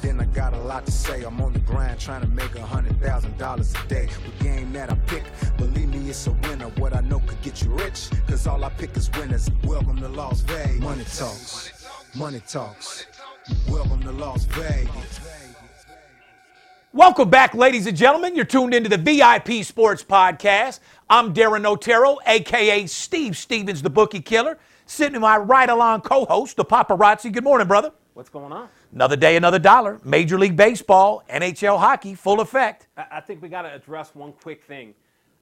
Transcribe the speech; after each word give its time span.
then 0.00 0.20
I 0.20 0.24
got 0.26 0.54
a 0.54 0.58
lot 0.58 0.86
to 0.86 0.92
say. 0.92 1.22
I'm 1.22 1.40
on 1.40 1.52
the 1.52 1.58
grind 1.60 1.98
trying 1.98 2.22
to 2.22 2.28
make 2.28 2.54
a 2.54 2.62
hundred 2.64 3.00
thousand 3.00 3.36
dollars 3.38 3.74
a 3.74 3.88
day. 3.88 4.08
The 4.38 4.44
game 4.44 4.72
that 4.72 4.90
I 4.90 4.94
pick, 5.06 5.24
believe 5.56 5.88
me, 5.88 6.10
it's 6.10 6.26
a 6.26 6.32
winner. 6.32 6.66
What 6.76 6.94
I 6.94 7.00
know 7.00 7.20
could 7.20 7.40
get 7.42 7.62
you 7.62 7.70
rich, 7.70 8.10
cause 8.26 8.46
all 8.46 8.64
I 8.64 8.70
pick 8.70 8.96
is 8.96 9.10
winners. 9.12 9.48
Welcome 9.64 9.98
to 10.00 10.08
Las 10.08 10.40
Vegas. 10.40 10.80
Money 10.80 11.04
talks, 11.04 11.86
money 12.14 12.42
talks. 12.46 13.06
Welcome 13.68 14.02
to 14.02 14.12
Las 14.12 14.44
Vegas. 14.44 15.20
Welcome 16.92 17.28
back, 17.28 17.54
ladies 17.54 17.86
and 17.88 17.96
gentlemen. 17.96 18.36
You're 18.36 18.44
tuned 18.44 18.72
into 18.72 18.88
the 18.88 18.98
VIP 18.98 19.64
Sports 19.64 20.04
Podcast. 20.04 20.78
I'm 21.10 21.34
Darren 21.34 21.66
Otero, 21.66 22.18
aka 22.26 22.86
Steve 22.86 23.36
Stevens, 23.36 23.82
the 23.82 23.90
bookie 23.90 24.20
killer. 24.20 24.58
Sitting 24.86 25.16
in 25.16 25.22
my 25.22 25.36
right 25.36 25.68
along 25.68 26.02
co-host, 26.02 26.56
the 26.56 26.64
paparazzi. 26.64 27.32
Good 27.32 27.42
morning, 27.42 27.66
brother. 27.66 27.90
What's 28.12 28.28
going 28.28 28.52
on? 28.52 28.68
Another 28.94 29.16
day, 29.16 29.34
another 29.34 29.58
dollar. 29.58 30.00
Major 30.04 30.38
League 30.38 30.54
Baseball, 30.54 31.24
NHL 31.28 31.80
hockey, 31.80 32.14
full 32.14 32.40
effect. 32.40 32.86
I, 32.96 33.20
think 33.20 33.42
we 33.42 33.48
got 33.48 33.62
to 33.62 33.74
address 33.74 34.14
one 34.14 34.32
quick 34.32 34.62
thing. 34.62 34.94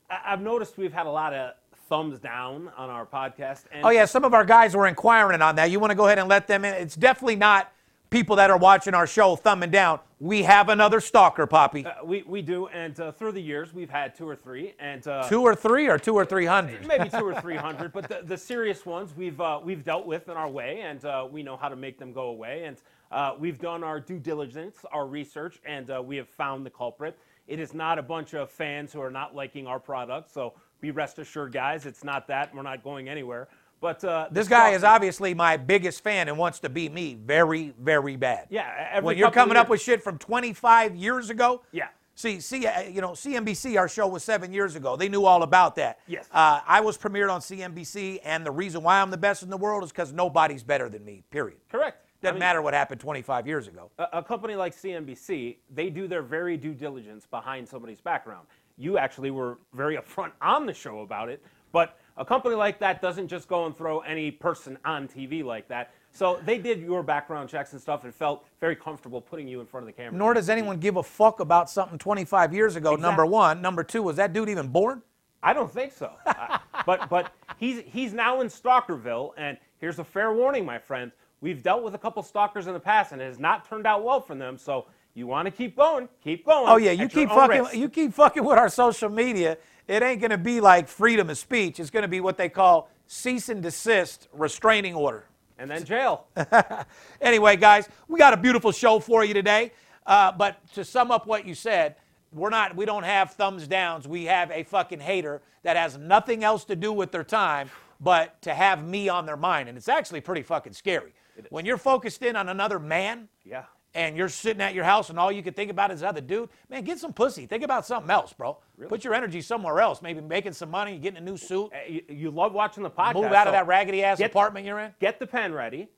I've 0.08 0.40
noticed 0.40 0.78
we've 0.78 0.92
had 0.92 1.04
a 1.04 1.10
lot 1.10 1.34
of 1.34 1.52
thumbs 1.86 2.18
down 2.18 2.72
on 2.78 2.88
our 2.88 3.04
podcast. 3.04 3.64
And 3.70 3.84
Oh 3.84 3.90
yeah, 3.90 4.06
some 4.06 4.24
of 4.24 4.32
our 4.32 4.46
guys 4.46 4.74
were 4.74 4.86
inquiring 4.86 5.42
on 5.42 5.56
that. 5.56 5.70
You 5.70 5.80
want 5.80 5.90
to 5.90 5.94
go 5.94 6.06
ahead 6.06 6.18
and 6.18 6.30
let 6.30 6.46
them 6.46 6.64
in? 6.64 6.72
It's 6.72 6.96
definitely 6.96 7.36
not 7.36 7.70
people 8.08 8.36
that 8.36 8.50
are 8.50 8.56
watching 8.56 8.94
our 8.94 9.06
show 9.06 9.36
thumbing 9.36 9.70
down. 9.70 10.00
We 10.18 10.44
have 10.44 10.70
another 10.70 11.00
stalker, 11.00 11.46
Poppy. 11.46 11.84
uh, 11.84 12.04
we, 12.04 12.22
we 12.22 12.40
do, 12.40 12.68
and 12.68 12.98
uh, 13.00 13.12
through 13.12 13.32
the 13.32 13.42
years 13.42 13.74
we've 13.74 13.90
had 13.90 14.14
two 14.14 14.28
or 14.28 14.36
three, 14.36 14.74
and 14.78 15.06
uh, 15.06 15.28
two 15.28 15.42
or 15.42 15.54
three, 15.54 15.88
or 15.88 15.98
two 15.98 16.14
or 16.14 16.24
three 16.24 16.46
hundred. 16.46 16.86
maybe 16.86 17.10
two 17.10 17.26
or 17.26 17.38
three 17.40 17.56
hundred, 17.56 17.92
but 17.92 18.08
the, 18.08 18.20
the 18.24 18.36
serious 18.36 18.86
ones 18.86 19.14
we've 19.16 19.40
uh, 19.40 19.60
we've 19.62 19.84
dealt 19.84 20.06
with 20.06 20.28
in 20.28 20.36
our 20.36 20.48
way, 20.48 20.80
and 20.82 21.04
uh, 21.04 21.26
we 21.30 21.42
know 21.42 21.56
how 21.56 21.68
to 21.68 21.76
make 21.76 21.98
them 21.98 22.12
go 22.12 22.28
away. 22.28 22.64
And 22.64 22.76
uh, 23.12 23.34
we've 23.38 23.58
done 23.58 23.84
our 23.84 24.00
due 24.00 24.18
diligence, 24.18 24.84
our 24.92 25.06
research, 25.06 25.60
and 25.64 25.90
uh, 25.90 26.02
we 26.02 26.16
have 26.16 26.28
found 26.28 26.64
the 26.64 26.70
culprit. 26.70 27.18
It 27.46 27.58
is 27.60 27.74
not 27.74 27.98
a 27.98 28.02
bunch 28.02 28.34
of 28.34 28.50
fans 28.50 28.92
who 28.92 29.00
are 29.00 29.10
not 29.10 29.34
liking 29.34 29.66
our 29.66 29.78
product, 29.78 30.32
so 30.32 30.54
be 30.80 30.90
rest 30.90 31.18
assured, 31.18 31.52
guys, 31.52 31.86
it's 31.86 32.04
not 32.04 32.26
that. 32.28 32.54
We're 32.54 32.62
not 32.62 32.82
going 32.82 33.08
anywhere. 33.08 33.48
But 33.80 34.04
uh, 34.04 34.28
This 34.30 34.46
guy 34.46 34.70
is 34.70 34.84
obviously 34.84 35.34
my 35.34 35.56
biggest 35.56 36.04
fan 36.04 36.28
and 36.28 36.38
wants 36.38 36.60
to 36.60 36.68
beat 36.68 36.92
me 36.92 37.14
very, 37.14 37.74
very 37.80 38.16
bad. 38.16 38.46
Yeah, 38.48 39.00
when 39.00 39.18
you're 39.18 39.30
coming 39.32 39.56
up 39.56 39.68
with 39.68 39.80
shit 39.80 40.02
from 40.02 40.18
25 40.18 40.94
years 40.94 41.30
ago. 41.30 41.62
Yeah. 41.72 41.88
See, 42.14 42.40
see, 42.40 42.66
uh, 42.66 42.82
you 42.82 43.00
know, 43.00 43.10
CNBC, 43.10 43.78
our 43.78 43.88
show 43.88 44.06
was 44.06 44.22
seven 44.22 44.52
years 44.52 44.76
ago. 44.76 44.96
They 44.96 45.08
knew 45.08 45.24
all 45.24 45.42
about 45.42 45.76
that. 45.76 45.98
Yes. 46.06 46.28
Uh, 46.30 46.60
I 46.66 46.80
was 46.80 46.98
premiered 46.98 47.32
on 47.32 47.40
CNBC, 47.40 48.20
and 48.22 48.44
the 48.44 48.50
reason 48.50 48.82
why 48.82 49.00
I'm 49.00 49.10
the 49.10 49.16
best 49.16 49.42
in 49.42 49.48
the 49.50 49.56
world 49.56 49.82
is 49.82 49.90
because 49.90 50.12
nobody's 50.12 50.62
better 50.62 50.88
than 50.88 51.04
me. 51.04 51.24
Period. 51.30 51.58
correct. 51.70 52.01
I 52.22 52.26
Doesn't 52.28 52.34
mean, 52.36 52.40
matter 52.40 52.62
what 52.62 52.72
happened 52.74 53.00
25 53.00 53.46
years 53.46 53.66
ago. 53.66 53.90
a, 53.98 54.06
a 54.14 54.22
company 54.22 54.54
like 54.54 54.74
CNBC, 54.74 55.56
they 55.74 55.90
do 55.90 56.06
their 56.06 56.22
very 56.22 56.56
due 56.56 56.74
diligence 56.74 57.26
behind 57.26 57.68
somebody's 57.68 58.00
background. 58.00 58.46
You 58.78 58.96
actually 58.96 59.30
were 59.30 59.58
very 59.74 59.96
upfront 59.98 60.32
on 60.40 60.66
the 60.66 60.74
show 60.74 61.00
about 61.00 61.28
it, 61.28 61.42
but 61.72 61.98
a 62.16 62.24
company 62.24 62.54
like 62.54 62.78
that 62.80 63.00
doesn't 63.02 63.26
just 63.28 63.48
go 63.48 63.66
and 63.66 63.76
throw 63.76 64.00
any 64.00 64.30
person 64.30 64.78
on 64.84 65.08
TV 65.08 65.42
like 65.42 65.66
that. 65.68 65.92
So 66.12 66.38
they 66.44 66.58
did 66.58 66.80
your 66.80 67.02
background 67.02 67.48
checks 67.48 67.72
and 67.72 67.80
stuff 67.80 68.04
and 68.04 68.14
felt 68.14 68.44
very 68.60 68.76
comfortable 68.76 69.20
putting 69.20 69.48
you 69.48 69.60
in 69.60 69.66
front 69.66 69.82
of 69.82 69.86
the 69.86 69.94
camera. 69.94 70.16
Nor 70.16 70.34
does 70.34 70.50
anyone 70.50 70.78
give 70.78 70.96
a 70.96 71.02
fuck 71.02 71.40
about 71.40 71.70
something 71.70 71.98
25 71.98 72.52
years 72.52 72.76
ago. 72.76 72.96
Number 72.96 73.24
one. 73.24 73.62
Number 73.62 73.82
two, 73.82 74.02
was 74.02 74.16
that 74.16 74.32
dude 74.34 74.50
even 74.50 74.68
born? 74.68 75.02
I 75.42 75.52
don't 75.54 75.72
think 75.72 75.92
so. 75.92 76.12
Uh, 76.26 76.58
but 76.86 77.08
but 77.08 77.32
he's 77.56 77.82
he's 77.86 78.12
now 78.12 78.42
in 78.42 78.46
Stalkerville, 78.48 79.32
and 79.36 79.56
here's 79.78 79.98
a 79.98 80.04
fair 80.04 80.32
warning, 80.32 80.64
my 80.64 80.78
friend. 80.78 81.10
We've 81.42 81.62
dealt 81.62 81.82
with 81.82 81.94
a 81.94 81.98
couple 81.98 82.22
stalkers 82.22 82.68
in 82.68 82.72
the 82.72 82.80
past, 82.80 83.12
and 83.12 83.20
it 83.20 83.26
has 83.26 83.38
not 83.38 83.68
turned 83.68 83.86
out 83.86 84.02
well 84.04 84.20
for 84.20 84.34
them. 84.36 84.56
So 84.56 84.86
you 85.12 85.26
want 85.26 85.44
to 85.46 85.50
keep 85.50 85.76
going, 85.76 86.08
keep 86.22 86.46
going. 86.46 86.66
Oh 86.68 86.76
yeah, 86.76 86.92
you 86.92 87.08
keep 87.08 87.28
fucking 87.28 87.62
risk. 87.62 87.74
you 87.76 87.88
keep 87.90 88.14
fucking 88.14 88.44
with 88.44 88.56
our 88.56 88.68
social 88.70 89.10
media. 89.10 89.58
It 89.88 90.02
ain't 90.02 90.20
gonna 90.22 90.38
be 90.38 90.60
like 90.60 90.88
freedom 90.88 91.28
of 91.28 91.36
speech. 91.36 91.80
It's 91.80 91.90
gonna 91.90 92.08
be 92.08 92.20
what 92.20 92.38
they 92.38 92.48
call 92.48 92.88
cease 93.08 93.48
and 93.48 93.60
desist 93.62 94.28
restraining 94.32 94.94
order. 94.94 95.24
and 95.58 95.70
then 95.70 95.84
jail. 95.84 96.26
Anyway, 97.20 97.56
guys, 97.56 97.88
we 98.08 98.18
got 98.18 98.32
a 98.32 98.36
beautiful 98.36 98.72
show 98.72 98.98
for 99.00 99.24
you 99.24 99.34
today. 99.34 99.72
Uh, 100.06 100.32
but 100.32 100.56
to 100.74 100.84
sum 100.84 101.10
up 101.10 101.26
what 101.26 101.46
you 101.46 101.54
said, 101.54 101.96
we're 102.32 102.50
not 102.50 102.74
we 102.76 102.84
don't 102.84 103.02
have 103.04 103.32
thumbs 103.32 103.66
downs. 103.66 104.06
We 104.08 104.24
have 104.24 104.50
a 104.52 104.62
fucking 104.62 105.00
hater 105.00 105.42
that 105.64 105.76
has 105.76 105.98
nothing 105.98 106.42
else 106.44 106.64
to 106.66 106.76
do 106.76 106.92
with 106.92 107.10
their 107.12 107.24
time 107.24 107.68
but 108.00 108.40
to 108.42 108.54
have 108.54 108.84
me 108.84 109.08
on 109.08 109.26
their 109.26 109.36
mind, 109.36 109.68
and 109.68 109.76
it's 109.78 109.88
actually 109.88 110.20
pretty 110.20 110.42
fucking 110.42 110.72
scary. 110.72 111.12
When 111.50 111.64
you're 111.66 111.78
focused 111.78 112.22
in 112.22 112.36
on 112.36 112.48
another 112.48 112.78
man, 112.78 113.28
Yeah. 113.44 113.64
and 113.94 114.16
you're 114.16 114.28
sitting 114.28 114.62
at 114.62 114.74
your 114.74 114.84
house 114.84 115.10
and 115.10 115.18
all 115.18 115.30
you 115.32 115.42
can 115.42 115.54
think 115.54 115.70
about 115.70 115.90
is 115.90 116.00
the 116.00 116.08
other 116.08 116.20
dude, 116.20 116.48
man, 116.70 116.82
get 116.84 116.98
some 116.98 117.12
pussy. 117.12 117.46
Think 117.46 117.62
about 117.62 117.86
something 117.86 118.10
else, 118.10 118.32
bro. 118.32 118.58
Put 118.88 119.04
your 119.04 119.14
energy 119.14 119.40
somewhere 119.42 119.80
else. 119.80 120.00
Maybe 120.02 120.20
making 120.20 120.52
some 120.54 120.70
money, 120.70 120.98
getting 120.98 121.18
a 121.18 121.22
new 121.24 121.36
suit, 121.36 121.70
You, 121.88 122.02
you 122.08 122.30
love 122.30 122.52
watching 122.52 122.82
the 122.82 122.90
podcast. 122.90 123.14
move 123.14 123.32
out 123.32 123.46
of 123.46 123.52
that 123.52 123.66
raggedy 123.66 124.02
ass 124.04 124.18
get- 124.18 124.30
apartment 124.30 124.64
you're 124.66 124.78
in. 124.80 124.94
Get 125.00 125.18
the 125.18 125.26
pen 125.26 125.52
ready. 125.52 125.88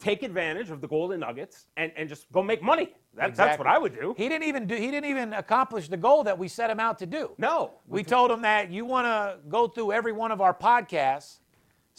Take 0.00 0.22
advantage 0.22 0.70
of 0.70 0.80
the 0.80 0.86
golden 0.86 1.18
nuggets 1.20 1.66
and, 1.76 1.90
and 1.96 2.08
just 2.08 2.30
go 2.30 2.40
make 2.40 2.62
money. 2.62 2.94
That, 3.14 3.34
That's 3.34 3.58
what 3.58 3.66
I 3.66 3.78
would 3.78 3.98
do. 3.98 4.14
He 4.16 4.28
didn't 4.28 4.44
even 4.46 4.68
do. 4.68 4.76
He 4.76 4.92
didn't 4.92 5.10
even 5.10 5.32
accomplish 5.32 5.88
the 5.88 5.96
goal 5.96 6.22
that 6.22 6.38
we 6.38 6.46
set 6.46 6.70
him 6.70 6.78
out 6.78 7.00
to 7.00 7.06
do. 7.06 7.32
No. 7.36 7.72
We 7.88 8.04
told 8.04 8.30
him 8.30 8.42
that 8.42 8.70
you 8.70 8.84
want 8.84 9.06
to 9.06 9.38
go 9.48 9.66
through 9.66 9.90
every 9.90 10.12
one 10.12 10.30
of 10.30 10.40
our 10.40 10.54
podcasts, 10.54 11.40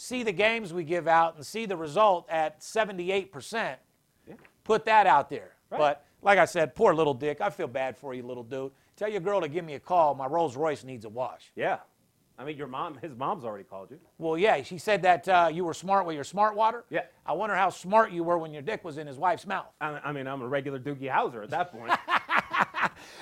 see 0.00 0.22
the 0.22 0.32
games 0.32 0.72
we 0.72 0.84
give 0.84 1.06
out, 1.06 1.36
and 1.36 1.44
see 1.44 1.66
the 1.66 1.76
result 1.76 2.26
at 2.28 2.60
78%. 2.60 3.76
Put 4.64 4.84
that 4.84 5.06
out 5.06 5.30
there. 5.30 5.52
But 5.70 6.04
like 6.22 6.38
I 6.38 6.44
said, 6.44 6.74
poor 6.74 6.94
little 6.94 7.14
dick. 7.14 7.40
I 7.40 7.50
feel 7.50 7.68
bad 7.68 7.96
for 7.96 8.14
you, 8.14 8.22
little 8.22 8.42
dude. 8.42 8.72
Tell 8.96 9.08
your 9.08 9.20
girl 9.20 9.40
to 9.40 9.48
give 9.48 9.64
me 9.64 9.74
a 9.74 9.80
call. 9.80 10.14
My 10.14 10.26
Rolls 10.26 10.56
Royce 10.56 10.84
needs 10.84 11.04
a 11.04 11.08
wash. 11.08 11.52
Yeah. 11.54 11.78
I 12.38 12.44
mean, 12.44 12.56
your 12.56 12.66
mom, 12.66 12.96
his 13.02 13.14
mom's 13.14 13.44
already 13.44 13.64
called 13.64 13.90
you. 13.90 13.98
Well, 14.18 14.38
yeah, 14.38 14.62
she 14.62 14.78
said 14.78 15.02
that 15.02 15.28
uh, 15.28 15.50
you 15.52 15.64
were 15.64 15.74
smart 15.74 16.06
with 16.06 16.14
your 16.14 16.24
smart 16.24 16.56
water. 16.56 16.84
Yeah. 16.88 17.02
I 17.26 17.32
wonder 17.34 17.54
how 17.54 17.68
smart 17.68 18.12
you 18.12 18.24
were 18.24 18.38
when 18.38 18.52
your 18.52 18.62
dick 18.62 18.82
was 18.82 18.96
in 18.96 19.06
his 19.06 19.18
wife's 19.18 19.46
mouth. 19.46 19.66
I, 19.80 20.00
I 20.02 20.12
mean, 20.12 20.26
I'm 20.26 20.40
a 20.40 20.48
regular 20.48 20.78
Doogie 20.78 21.10
Howser 21.10 21.42
at 21.42 21.50
that 21.50 21.72
point. 21.72 21.92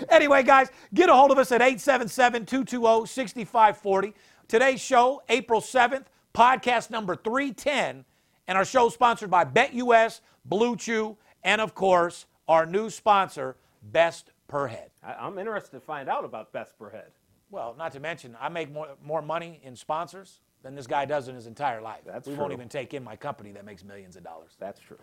Anyway, 0.08 0.42
guys, 0.42 0.70
get 0.94 1.08
a 1.08 1.14
hold 1.14 1.30
of 1.30 1.38
us 1.38 1.52
at 1.52 1.60
877 1.60 2.46
220 2.46 3.06
6540. 3.06 4.14
Today's 4.46 4.80
show, 4.80 5.22
April 5.28 5.60
7th, 5.60 6.04
podcast 6.34 6.90
number 6.90 7.16
310. 7.16 8.04
And 8.46 8.56
our 8.56 8.64
show 8.64 8.88
sponsored 8.88 9.30
by 9.30 9.44
BetUS, 9.44 10.20
Blue 10.44 10.76
Chew, 10.76 11.16
and 11.44 11.60
of 11.60 11.74
course, 11.74 12.26
our 12.48 12.64
new 12.64 12.88
sponsor, 12.88 13.56
Best 13.82 14.30
Per 14.48 14.66
Head. 14.66 14.90
I'm 15.02 15.38
interested 15.38 15.72
to 15.72 15.80
find 15.80 16.08
out 16.08 16.24
about 16.24 16.52
best 16.52 16.78
per 16.78 16.90
head. 16.90 17.10
Well, 17.50 17.74
not 17.78 17.92
to 17.92 18.00
mention, 18.00 18.36
I 18.40 18.48
make 18.48 18.72
more, 18.72 18.88
more 19.04 19.22
money 19.22 19.60
in 19.62 19.76
sponsors 19.76 20.40
than 20.62 20.74
this 20.74 20.86
guy 20.86 21.04
does 21.04 21.28
in 21.28 21.34
his 21.34 21.46
entire 21.46 21.80
life. 21.80 22.00
That's 22.04 22.26
we 22.26 22.34
won't 22.34 22.52
even 22.52 22.68
take 22.68 22.92
in 22.92 23.04
my 23.04 23.16
company 23.16 23.52
that 23.52 23.64
makes 23.64 23.84
millions 23.84 24.16
of 24.16 24.24
dollars. 24.24 24.56
That's 24.58 24.80
true. 24.80 24.98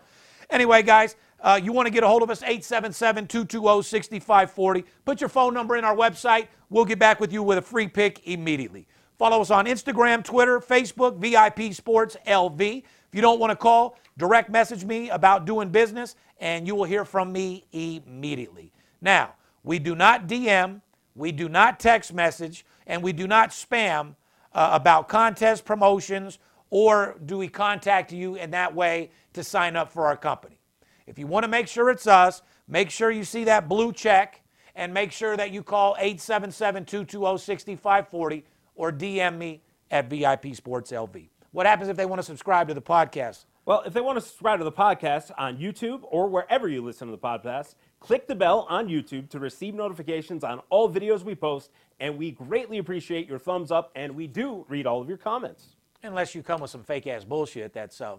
Anyway, 0.50 0.82
guys, 0.82 1.16
uh, 1.40 1.58
you 1.62 1.72
want 1.72 1.86
to 1.86 1.90
get 1.90 2.04
a 2.04 2.08
hold 2.08 2.22
of 2.22 2.30
us, 2.30 2.42
877 2.42 3.26
220 3.26 3.82
6540. 3.82 4.84
Put 5.04 5.20
your 5.20 5.28
phone 5.28 5.54
number 5.54 5.76
in 5.76 5.84
our 5.84 5.96
website. 5.96 6.48
We'll 6.68 6.84
get 6.84 6.98
back 6.98 7.20
with 7.20 7.32
you 7.32 7.42
with 7.42 7.58
a 7.58 7.62
free 7.62 7.88
pick 7.88 8.26
immediately. 8.28 8.86
Follow 9.18 9.40
us 9.40 9.50
on 9.50 9.64
Instagram, 9.64 10.22
Twitter, 10.22 10.60
Facebook, 10.60 11.16
VIP 11.16 11.72
Sports 11.72 12.18
LV. 12.26 12.60
If 12.60 13.14
you 13.14 13.22
don't 13.22 13.40
want 13.40 13.50
to 13.50 13.56
call, 13.56 13.98
direct 14.18 14.50
message 14.50 14.84
me 14.84 15.08
about 15.08 15.46
doing 15.46 15.70
business, 15.70 16.16
and 16.38 16.66
you 16.66 16.74
will 16.74 16.84
hear 16.84 17.04
from 17.04 17.32
me 17.32 17.64
immediately. 17.72 18.72
Now, 19.00 19.34
we 19.62 19.78
do 19.78 19.94
not 19.94 20.26
DM, 20.26 20.82
we 21.14 21.32
do 21.32 21.48
not 21.48 21.80
text 21.80 22.12
message, 22.12 22.66
and 22.86 23.02
we 23.02 23.14
do 23.14 23.26
not 23.26 23.50
spam 23.50 24.16
uh, 24.52 24.70
about 24.72 25.08
contest 25.08 25.64
promotions 25.64 26.38
or 26.68 27.16
do 27.24 27.38
we 27.38 27.48
contact 27.48 28.12
you 28.12 28.34
in 28.34 28.50
that 28.50 28.74
way 28.74 29.10
to 29.32 29.42
sign 29.42 29.76
up 29.76 29.90
for 29.90 30.06
our 30.06 30.16
company. 30.16 30.58
If 31.06 31.18
you 31.18 31.26
want 31.26 31.44
to 31.44 31.48
make 31.48 31.68
sure 31.68 31.88
it's 31.90 32.06
us, 32.06 32.42
make 32.68 32.90
sure 32.90 33.10
you 33.10 33.24
see 33.24 33.44
that 33.44 33.68
blue 33.68 33.92
check 33.92 34.42
and 34.74 34.92
make 34.92 35.12
sure 35.12 35.36
that 35.36 35.52
you 35.52 35.62
call 35.62 35.94
877 35.98 36.84
220 36.84 37.38
6540 37.38 38.44
or 38.76 38.92
DM 38.92 39.36
me 39.38 39.62
at 39.90 40.08
VIP 40.08 40.54
Sports 40.54 40.92
LV. 40.92 41.28
What 41.50 41.66
happens 41.66 41.88
if 41.88 41.96
they 41.96 42.06
want 42.06 42.20
to 42.20 42.22
subscribe 42.22 42.68
to 42.68 42.74
the 42.74 42.82
podcast? 42.82 43.46
Well, 43.64 43.82
if 43.84 43.92
they 43.92 44.00
want 44.00 44.16
to 44.16 44.20
subscribe 44.20 44.60
to 44.60 44.64
the 44.64 44.70
podcast 44.70 45.32
on 45.36 45.56
YouTube 45.56 46.02
or 46.04 46.28
wherever 46.28 46.68
you 46.68 46.82
listen 46.84 47.08
to 47.08 47.12
the 47.12 47.18
podcast, 47.18 47.74
click 47.98 48.28
the 48.28 48.34
bell 48.36 48.64
on 48.68 48.86
YouTube 48.86 49.28
to 49.30 49.40
receive 49.40 49.74
notifications 49.74 50.44
on 50.44 50.60
all 50.70 50.88
videos 50.88 51.24
we 51.24 51.34
post. 51.34 51.70
And 51.98 52.16
we 52.16 52.30
greatly 52.30 52.78
appreciate 52.78 53.26
your 53.26 53.38
thumbs 53.38 53.72
up, 53.72 53.90
and 53.96 54.14
we 54.14 54.26
do 54.26 54.64
read 54.68 54.86
all 54.86 55.00
of 55.00 55.08
your 55.08 55.16
comments. 55.16 55.76
Unless 56.02 56.34
you 56.34 56.42
come 56.42 56.60
with 56.60 56.70
some 56.70 56.84
fake 56.84 57.06
ass 57.06 57.24
bullshit 57.24 57.72
that's 57.72 58.00
uh, 58.00 58.16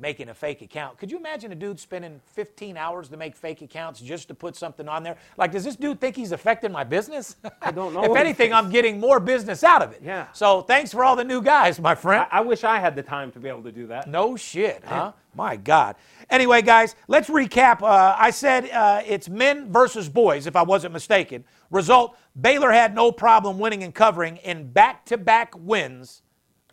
making 0.00 0.28
a 0.30 0.34
fake 0.34 0.62
account. 0.62 0.98
Could 0.98 1.10
you 1.10 1.18
imagine 1.18 1.52
a 1.52 1.54
dude 1.54 1.78
spending 1.78 2.20
15 2.32 2.76
hours 2.76 3.08
to 3.10 3.16
make 3.16 3.36
fake 3.36 3.62
accounts 3.62 4.00
just 4.00 4.28
to 4.28 4.34
put 4.34 4.56
something 4.56 4.88
on 4.88 5.02
there? 5.02 5.16
Like, 5.36 5.52
does 5.52 5.64
this 5.64 5.76
dude 5.76 6.00
think 6.00 6.16
he's 6.16 6.32
affecting 6.32 6.72
my 6.72 6.84
business? 6.84 7.36
I 7.62 7.70
don't 7.70 7.92
know 7.92 8.04
if 8.04 8.16
anything. 8.16 8.52
I'm 8.52 8.70
getting 8.70 8.98
more 8.98 9.20
business 9.20 9.62
out 9.62 9.82
of 9.82 9.92
it. 9.92 10.00
Yeah. 10.04 10.26
So 10.32 10.62
thanks 10.62 10.92
for 10.92 11.04
all 11.04 11.16
the 11.16 11.24
new 11.24 11.42
guys, 11.42 11.78
my 11.78 11.94
friend. 11.94 12.26
I, 12.30 12.38
I 12.38 12.40
wish 12.40 12.64
I 12.64 12.78
had 12.80 12.96
the 12.96 13.02
time 13.02 13.30
to 13.32 13.38
be 13.38 13.48
able 13.48 13.62
to 13.64 13.72
do 13.72 13.86
that. 13.88 14.08
No 14.08 14.36
shit, 14.36 14.82
huh? 14.84 15.12
My 15.34 15.56
God. 15.56 15.94
Anyway, 16.28 16.62
guys, 16.62 16.96
let's 17.06 17.28
recap. 17.28 17.82
Uh, 17.82 18.16
I 18.18 18.30
said 18.30 18.68
uh, 18.70 19.02
it's 19.06 19.28
men 19.28 19.70
versus 19.70 20.08
boys, 20.08 20.46
if 20.46 20.56
I 20.56 20.62
wasn't 20.62 20.92
mistaken. 20.92 21.44
Result 21.70 22.16
Baylor 22.40 22.70
had 22.70 22.94
no 22.94 23.12
problem 23.12 23.58
winning 23.58 23.82
and 23.82 23.94
covering 23.94 24.36
in 24.38 24.70
back 24.70 25.04
to 25.06 25.18
back 25.18 25.52
wins 25.56 26.22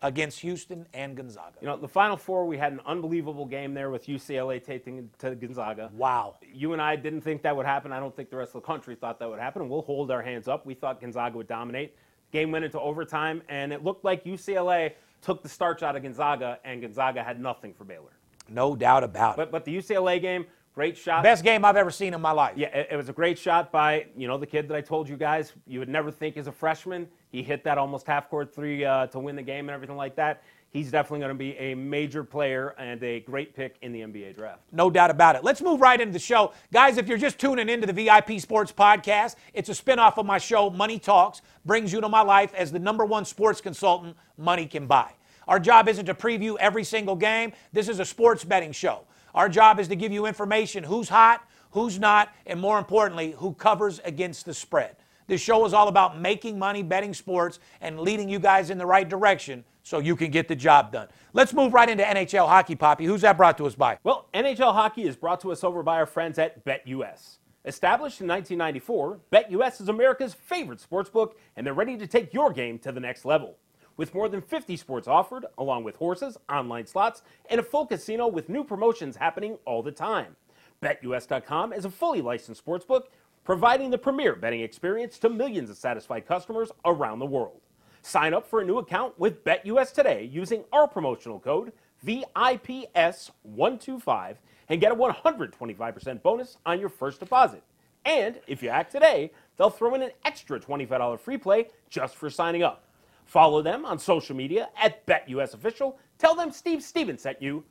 against 0.02 0.40
Houston 0.40 0.86
and 0.94 1.16
Gonzaga. 1.16 1.58
You 1.62 1.68
know, 1.68 1.78
the 1.78 1.88
Final 1.88 2.18
Four, 2.18 2.46
we 2.46 2.58
had 2.58 2.74
an 2.74 2.82
unbelievable 2.86 3.46
game 3.46 3.74
there 3.74 3.90
with 3.90 4.08
UCLA 4.08 4.64
taking 4.64 5.10
to 5.20 5.36
Gonzaga. 5.36 5.90
Wow. 5.94 6.36
You 6.54 6.74
and 6.74 6.82
I 6.82 6.96
didn't 6.96 7.22
think 7.22 7.42
that 7.44 7.56
would 7.56 7.66
happen. 7.66 7.92
I 7.92 8.00
don't 8.00 8.16
think 8.16 8.30
the 8.30 8.38
rest 8.38 8.50
of 8.56 8.62
the 8.62 8.68
country 8.68 8.96
thought 8.96 9.20
that 9.20 9.30
would 9.30 9.40
happen, 9.40 9.62
and 9.62 9.72
we'll 9.72 9.82
hold 9.82 10.12
our 10.12 10.22
hands 10.22 10.48
up. 10.48 10.66
We 10.66 10.74
thought 10.74 11.02
Gonzaga 11.02 11.38
would 11.38 11.48
dominate. 11.48 11.96
Game 12.32 12.52
went 12.52 12.66
into 12.66 12.80
overtime, 12.80 13.42
and 13.48 13.72
it 13.72 13.84
looked 13.84 14.04
like 14.04 14.24
UCLA 14.26 14.94
took 15.22 15.42
the 15.42 15.50
starch 15.50 15.84
out 15.84 15.96
of 15.96 16.04
Gonzaga, 16.04 16.60
and 16.64 16.82
Gonzaga 16.82 17.24
had 17.24 17.40
nothing 17.42 17.74
for 17.74 17.84
Baylor. 17.84 18.12
No 18.50 18.76
doubt 18.76 19.04
about 19.04 19.34
it. 19.34 19.38
But 19.38 19.52
but 19.52 19.66
the 19.66 19.76
UCLA 19.76 20.22
game, 20.22 20.46
great 20.74 20.98
shot. 20.98 21.24
Best 21.24 21.44
game 21.44 21.66
I've 21.66 21.76
ever 21.76 21.92
seen 21.92 22.14
in 22.14 22.22
my 22.22 22.32
life. 22.32 22.54
Yeah, 22.56 22.68
it, 22.68 22.90
it 22.92 22.96
was 22.96 23.10
a 23.10 23.14
great 23.14 23.38
shot 23.38 23.72
by 23.72 24.08
you 24.16 24.28
know 24.28 24.38
the 24.38 24.46
kid 24.46 24.68
that 24.70 24.76
I 24.76 24.82
told 24.82 25.10
you 25.10 25.18
guys 25.18 25.54
you 25.66 25.80
would 25.80 25.90
never 25.90 26.12
think 26.12 26.38
is 26.38 26.48
a 26.48 26.52
freshman. 26.52 27.08
He 27.32 27.44
hit 27.44 27.64
that 27.66 27.78
almost 27.78 28.08
half 28.08 28.30
court 28.30 28.54
three 28.54 28.86
uh, 28.86 29.08
to 29.08 29.20
win 29.20 29.36
the 29.36 29.42
game 29.42 29.68
and 29.70 29.74
everything 29.74 29.98
like 29.98 30.16
that. 30.16 30.44
He's 30.70 30.92
definitely 30.92 31.20
going 31.20 31.30
to 31.30 31.36
be 31.36 31.58
a 31.58 31.76
major 31.76 32.24
player 32.24 32.76
and 32.78 33.02
a 33.02 33.22
great 33.22 33.56
pick 33.56 33.78
in 33.82 33.94
the 33.94 34.02
NBA 34.02 34.36
draft. 34.36 34.62
No 34.72 34.90
doubt 34.90 35.10
about 35.10 35.36
it. 35.36 35.44
Let's 35.44 35.62
move 35.62 35.80
right 35.80 36.00
into 36.00 36.14
the 36.14 36.20
show. 36.20 36.52
Guys, 36.74 36.98
if 36.98 37.08
you're 37.08 37.18
just 37.18 37.40
tuning 37.40 37.70
into 37.70 37.88
the 37.88 37.94
VIP 37.94 38.40
Sports 38.40 38.72
Podcast, 38.72 39.36
it's 39.54 39.70
a 39.70 39.72
spinoff 39.72 40.18
of 40.18 40.26
my 40.26 40.38
show, 40.38 40.70
Money 40.70 41.00
Talks, 41.00 41.42
brings 41.66 41.94
you 41.94 42.02
to 42.02 42.10
my 42.10 42.22
life 42.22 42.54
as 42.54 42.72
the 42.72 42.80
number 42.80 43.06
one 43.06 43.24
sports 43.24 43.62
consultant 43.62 44.18
money 44.38 44.66
can 44.66 44.88
buy. 44.88 45.12
Our 45.48 45.60
job 45.60 45.88
isn't 45.88 46.06
to 46.08 46.14
preview 46.14 46.58
every 46.60 46.84
single 46.84 47.16
game. 47.16 47.54
This 47.72 47.88
is 47.88 48.00
a 48.00 48.06
sports 48.06 48.44
betting 48.44 48.74
show. 48.74 49.02
Our 49.34 49.48
job 49.48 49.80
is 49.80 49.88
to 49.88 49.96
give 49.96 50.12
you 50.12 50.26
information 50.26 50.84
who's 50.84 51.08
hot, 51.08 51.48
who's 51.72 51.98
not, 51.98 52.34
and 52.46 52.60
more 52.60 52.78
importantly, 52.78 53.36
who 53.38 53.54
covers 53.54 54.00
against 54.04 54.46
the 54.46 54.54
spread. 54.54 54.98
This 55.28 55.42
show 55.42 55.66
is 55.66 55.74
all 55.74 55.90
about 55.90 56.20
making 56.20 56.58
money 56.58 56.82
betting 56.82 57.14
sports 57.14 57.60
and 57.82 58.00
leading 58.00 58.30
you 58.30 58.40
guys 58.40 58.70
in 58.70 58.78
the 58.78 58.86
right 58.86 59.08
direction 59.08 59.66
so 59.84 60.00
you 60.00 60.16
can 60.16 60.32
get 60.32 60.48
the 60.48 60.56
job 60.56 60.94
done. 60.94 61.10
Let's 61.34 61.54
move 61.54 61.74
right 61.74 61.90
into 61.90 62.04
NHL 62.04 62.48
hockey, 62.48 62.76
Poppy. 62.76 63.04
Who's 63.04 63.22
that 63.22 63.36
brought 63.36 63.58
to 63.58 63.66
us 63.66 63.76
by? 63.76 64.00
Well, 64.04 64.30
NHL 64.34 64.74
hockey 64.74 65.04
is 65.04 65.18
brought 65.18 65.42
to 65.42 65.52
us 65.52 65.66
over 65.66 65.84
by 65.84 65.98
our 65.98 66.06
friends 66.06 66.40
at 66.40 66.64
BetUS. 66.64 67.40
Established 67.66 68.22
in 68.22 68.28
1994, 68.28 69.20
BetUS 69.30 69.82
is 69.82 69.90
America's 69.90 70.34
favorite 70.34 70.80
sports 70.80 71.10
book, 71.10 71.38
and 71.58 71.68
they're 71.68 71.74
ready 71.74 71.98
to 71.98 72.08
take 72.08 72.34
your 72.34 72.54
game 72.54 72.80
to 72.80 72.94
the 72.94 73.02
next 73.02 73.26
level. 73.26 73.58
With 73.98 74.14
more 74.14 74.30
than 74.30 74.42
50 74.42 74.78
sports 74.78 75.10
offered, 75.10 75.46
along 75.58 75.84
with 75.84 75.98
horses, 75.98 76.38
online 76.50 76.86
slots, 76.86 77.24
and 77.50 77.60
a 77.60 77.64
full 77.64 77.86
casino 77.86 78.28
with 78.28 78.48
new 78.48 78.64
promotions 78.64 79.18
happening 79.18 79.58
all 79.66 79.84
the 79.84 79.92
time. 79.92 80.38
BetUS.com 80.82 81.74
is 81.74 81.86
a 81.86 81.90
fully 81.90 82.22
licensed 82.22 82.64
sportsbook, 82.64 83.06
providing 83.48 83.90
the 83.90 83.98
premier 83.98 84.36
betting 84.36 84.60
experience 84.60 85.18
to 85.18 85.30
millions 85.30 85.70
of 85.70 85.78
satisfied 85.78 86.28
customers 86.28 86.70
around 86.84 87.18
the 87.18 87.26
world. 87.26 87.62
Sign 88.02 88.34
up 88.34 88.46
for 88.46 88.60
a 88.60 88.66
new 88.66 88.80
account 88.80 89.18
with 89.18 89.42
BetUS 89.46 89.94
today 89.94 90.30
using 90.30 90.66
our 90.74 90.86
promotional 90.86 91.40
code 91.40 91.72
VIPS125 92.06 94.36
and 94.68 94.82
get 94.82 94.92
a 94.92 94.96
125% 94.96 96.22
bonus 96.22 96.58
on 96.66 96.78
your 96.78 96.90
first 96.90 97.22
deposit. 97.22 97.64
And 98.04 98.38
if 98.48 98.62
you 98.62 98.68
act 98.68 98.92
today, 98.92 99.32
they'll 99.56 99.70
throw 99.70 99.96
in 99.96 100.02
an 100.02 100.12
extra 100.26 100.60
$25 100.60 101.18
free 101.18 101.38
play 101.38 101.68
just 101.90 102.18
for 102.18 102.30
signing 102.30 102.64
up. 102.64 102.84
Follow 103.24 103.62
them 103.62 103.86
on 103.86 103.98
social 103.98 104.36
media 104.36 104.68
at 104.78 105.06
BetUS 105.06 105.54
Official. 105.54 105.98
Tell 106.18 106.36
them 106.36 106.52
Steve 106.52 106.84
Stevens 106.84 107.22
sent 107.22 107.42
you. 107.42 107.64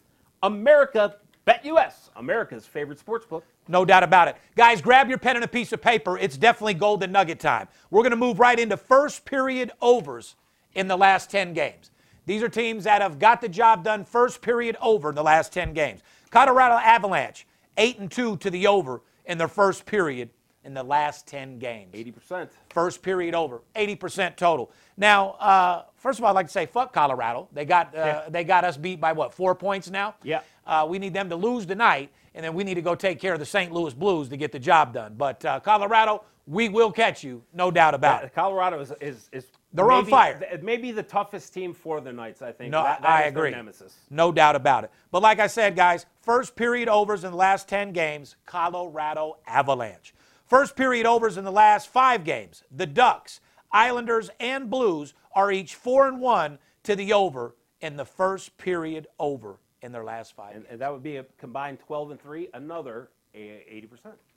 America 0.43 1.17
BetUS, 1.47 2.11
America's 2.17 2.67
favorite 2.67 2.99
sports 2.99 3.25
book. 3.25 3.45
No 3.69 3.85
doubt 3.85 4.03
about 4.03 4.27
it. 4.27 4.37
Guys, 4.57 4.81
grab 4.83 5.09
your 5.09 5.19
pen 5.19 5.37
and 5.37 5.45
a 5.45 5.49
piece 5.49 5.73
of 5.73 5.81
paper. 5.81 6.19
It's 6.19 6.37
definitely 6.37 6.75
golden 6.75 7.13
nugget 7.13 7.39
time. 7.39 7.69
We're 7.91 8.03
going 8.03 8.11
to 8.11 8.17
move 8.17 8.41
right 8.41 8.59
into 8.59 8.77
first 8.77 9.25
period 9.25 9.71
overs 9.81 10.35
in 10.75 10.89
the 10.89 10.97
last 10.97 11.31
10 11.31 11.53
games. 11.53 11.93
These 12.27 12.43
are 12.43 12.49
teams 12.49 12.83
that 12.85 13.01
have 13.01 13.21
got 13.21 13.41
the 13.41 13.49
job 13.49 13.85
done 13.85 14.05
first 14.05 14.43
period 14.43 14.77
over 14.83 15.11
in 15.11 15.15
the 15.15 15.23
last 15.23 15.53
10 15.53 15.73
games. 15.73 16.01
Colorado 16.31 16.75
Avalanche, 16.75 17.47
8 17.77 17.99
and 18.01 18.11
2 18.11 18.39
to 18.39 18.51
the 18.51 18.67
over 18.67 19.03
in 19.25 19.39
their 19.39 19.47
first 19.49 19.87
period 19.87 20.31
in 20.65 20.75
the 20.75 20.83
last 20.83 21.29
10 21.29 21.61
games. 21.61 21.95
80%. 21.95 22.49
First 22.71 23.01
period 23.03 23.37
over, 23.37 23.63
80% 23.77 24.35
total. 24.35 24.73
Now, 24.97 25.31
uh, 25.39 25.85
first 25.95 26.19
of 26.19 26.25
all, 26.25 26.31
I'd 26.31 26.35
like 26.35 26.47
to 26.47 26.53
say 26.53 26.67
fuck 26.67 26.93
Colorado. 26.93 27.49
They 27.53 27.65
got 27.65 27.95
uh, 27.95 27.99
Yeah. 27.99 28.29
they 28.31 28.43
got 28.43 28.65
us 28.65 28.77
beat 28.77 29.01
by 29.01 29.13
what 29.13 29.33
four 29.33 29.55
points 29.55 29.89
now. 29.91 30.17
Yeah. 30.25 30.41
Uh, 30.67 30.87
we 30.89 30.99
need 30.99 31.15
them 31.15 31.29
to 31.31 31.37
lose 31.37 31.65
tonight, 31.67 32.11
and 32.35 32.45
then 32.45 32.55
we 32.55 32.65
need 32.65 32.75
to 32.75 32.83
go 32.83 32.95
take 32.95 33.21
care 33.21 33.33
of 33.35 33.39
the 33.41 33.47
St. 33.47 33.73
Louis 33.73 33.95
Blues 33.95 34.29
to 34.31 34.37
get 34.37 34.53
the 34.53 34.59
job 34.59 34.93
done. 34.93 35.15
But 35.17 35.45
uh, 35.45 35.61
Colorado, 35.61 36.25
we 36.47 36.69
will 36.69 36.91
catch 36.93 37.23
you, 37.25 37.43
no 37.53 37.71
doubt 37.71 37.95
about 37.95 38.25
it. 38.25 38.35
Colorado 38.35 38.81
is, 38.81 38.93
is, 39.01 39.29
is 39.33 39.47
They're 39.73 39.91
on 39.91 40.03
maybe- 40.05 40.11
fire. 40.11 40.39
th- 40.39 40.63
Maybe 40.63 40.93
the 40.93 41.03
toughest 41.03 41.53
team 41.55 41.73
for 41.75 42.01
the 42.01 42.13
Knights, 42.13 42.43
I 42.43 42.53
think. 42.53 42.71
No, 42.73 42.83
That- 42.83 42.99
I, 43.01 43.03
that 43.03 43.11
I 43.11 43.23
agree. 43.23 43.51
nemesis. 43.51 43.97
No 44.11 44.31
doubt 44.33 44.55
about 44.57 44.85
it. 44.85 44.91
But 45.11 45.23
like 45.23 45.39
I 45.41 45.47
said, 45.49 45.75
guys, 45.77 46.07
first 46.23 46.55
period 46.57 46.89
overs 46.89 47.25
in 47.25 47.31
the 47.33 47.37
last 47.37 47.69
10 47.69 47.93
games, 47.93 48.37
Colorado 48.47 49.39
Avalanche. 49.47 50.15
First 50.47 50.77
period 50.77 51.07
overs 51.07 51.37
in 51.37 51.45
the 51.45 51.51
last 51.53 51.89
five 51.89 52.23
games, 52.23 52.63
the 52.71 52.87
Ducks, 52.87 53.41
Islanders, 53.73 54.31
and 54.39 54.71
Blues 54.71 55.15
are 55.35 55.51
each 55.51 55.75
four 55.75 56.07
and 56.07 56.21
one 56.21 56.59
to 56.85 56.95
the 56.95 57.13
over 57.13 57.57
in 57.81 57.97
the 57.97 58.05
first 58.05 58.57
period 58.57 59.09
over 59.19 59.59
in 59.83 59.93
their 59.93 60.05
last 60.05 60.35
five. 60.35 60.57
And, 60.57 60.65
and 60.71 60.81
that 60.81 60.93
would 60.93 61.03
be 61.03 61.17
a 61.17 61.25
combined 61.39 61.81
12 61.81 62.13
and 62.13 62.21
3, 62.21 62.49
another 62.55 63.11
80%. 63.35 63.89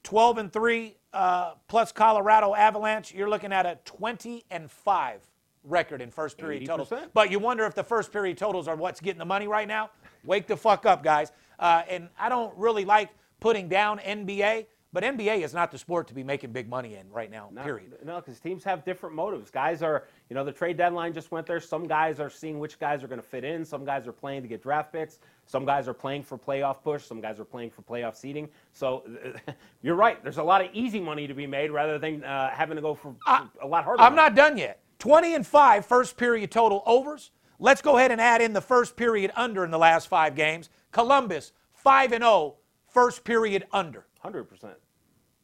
12 0.03 0.37
and 0.37 0.53
3 0.53 0.95
uh, 1.13 1.53
plus 1.67 1.91
Colorado 1.91 2.53
Avalanche, 2.55 3.13
you're 3.13 3.29
looking 3.29 3.53
at 3.53 3.65
a 3.65 3.77
20 3.85 4.43
and 4.51 4.69
5 4.69 5.21
record 5.63 6.01
in 6.01 6.11
first 6.11 6.37
period 6.37 6.65
totals. 6.65 6.89
80%. 6.89 7.09
But 7.13 7.31
you 7.31 7.39
wonder 7.39 7.65
if 7.65 7.75
the 7.75 7.83
first 7.83 8.11
period 8.11 8.37
totals 8.37 8.67
are 8.67 8.75
what's 8.75 8.99
getting 8.99 9.19
the 9.19 9.25
money 9.25 9.47
right 9.47 9.67
now? 9.67 9.91
Wake 10.23 10.47
the 10.47 10.57
fuck 10.57 10.85
up, 10.85 11.03
guys. 11.03 11.31
Uh, 11.57 11.83
and 11.89 12.09
I 12.17 12.29
don't 12.29 12.55
really 12.57 12.85
like 12.85 13.09
putting 13.39 13.69
down 13.69 13.99
NBA, 13.99 14.65
but 14.91 15.03
NBA 15.03 15.43
is 15.43 15.53
not 15.53 15.71
the 15.71 15.77
sport 15.77 16.07
to 16.07 16.13
be 16.13 16.23
making 16.23 16.51
big 16.51 16.67
money 16.67 16.95
in 16.95 17.09
right 17.11 17.29
now, 17.29 17.49
No, 17.51 17.63
period. 17.63 17.93
No, 18.03 18.15
because 18.19 18.39
teams 18.39 18.63
have 18.63 18.83
different 18.83 19.15
motives. 19.15 19.51
Guys 19.51 19.83
are, 19.83 20.05
you 20.29 20.33
know, 20.33 20.43
the 20.43 20.51
trade 20.51 20.77
deadline 20.77 21.13
just 21.13 21.31
went 21.31 21.45
there. 21.45 21.59
Some 21.59 21.85
guys 21.87 22.19
are 22.19 22.29
seeing 22.29 22.57
which 22.59 22.79
guys 22.79 23.03
are 23.03 23.07
going 23.07 23.21
to 23.21 23.27
fit 23.27 23.43
in. 23.43 23.63
Some 23.63 23.85
guys 23.85 24.07
are 24.07 24.11
playing 24.11 24.41
to 24.41 24.47
get 24.47 24.63
draft 24.63 24.91
picks. 24.91 25.19
Some 25.45 25.65
guys 25.65 25.87
are 25.87 25.93
playing 25.93 26.23
for 26.23 26.37
playoff 26.37 26.81
push. 26.83 27.05
Some 27.05 27.21
guys 27.21 27.39
are 27.39 27.45
playing 27.45 27.69
for 27.69 27.83
playoff 27.83 28.15
seeding. 28.15 28.49
So 28.73 29.03
you're 29.83 29.95
right. 29.95 30.21
There's 30.23 30.37
a 30.37 30.43
lot 30.43 30.61
of 30.61 30.69
easy 30.73 30.99
money 30.99 31.27
to 31.27 31.33
be 31.33 31.45
made 31.45 31.69
rather 31.71 31.99
than 31.99 32.23
uh, 32.23 32.49
having 32.49 32.75
to 32.75 32.81
go 32.81 32.95
for, 32.95 33.15
for 33.25 33.49
a 33.61 33.67
lot 33.67 33.83
harder. 33.83 34.01
I'm 34.01 34.15
money. 34.15 34.29
not 34.29 34.35
done 34.35 34.57
yet. 34.57 34.81
20 34.97 35.35
and 35.35 35.45
5 35.47 35.85
first 35.85 36.17
period 36.17 36.51
total 36.51 36.83
overs. 36.85 37.31
Let's 37.59 37.81
go 37.81 37.97
ahead 37.97 38.11
and 38.11 38.19
add 38.21 38.41
in 38.41 38.53
the 38.53 38.61
first 38.61 38.95
period 38.95 39.31
under 39.35 39.63
in 39.65 39.71
the 39.71 39.77
last 39.77 40.07
five 40.07 40.33
games. 40.33 40.69
Columbus, 40.91 41.51
5 41.73 42.13
and 42.13 42.23
0, 42.23 42.55
first 42.87 43.23
period 43.23 43.65
under. 43.71 44.05
100%. 44.23 44.73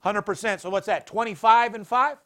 100%. 0.03 0.59
So 0.59 0.69
what's 0.69 0.85
that? 0.87 1.07
25 1.07 1.75
and 1.75 1.87
5 1.87 2.17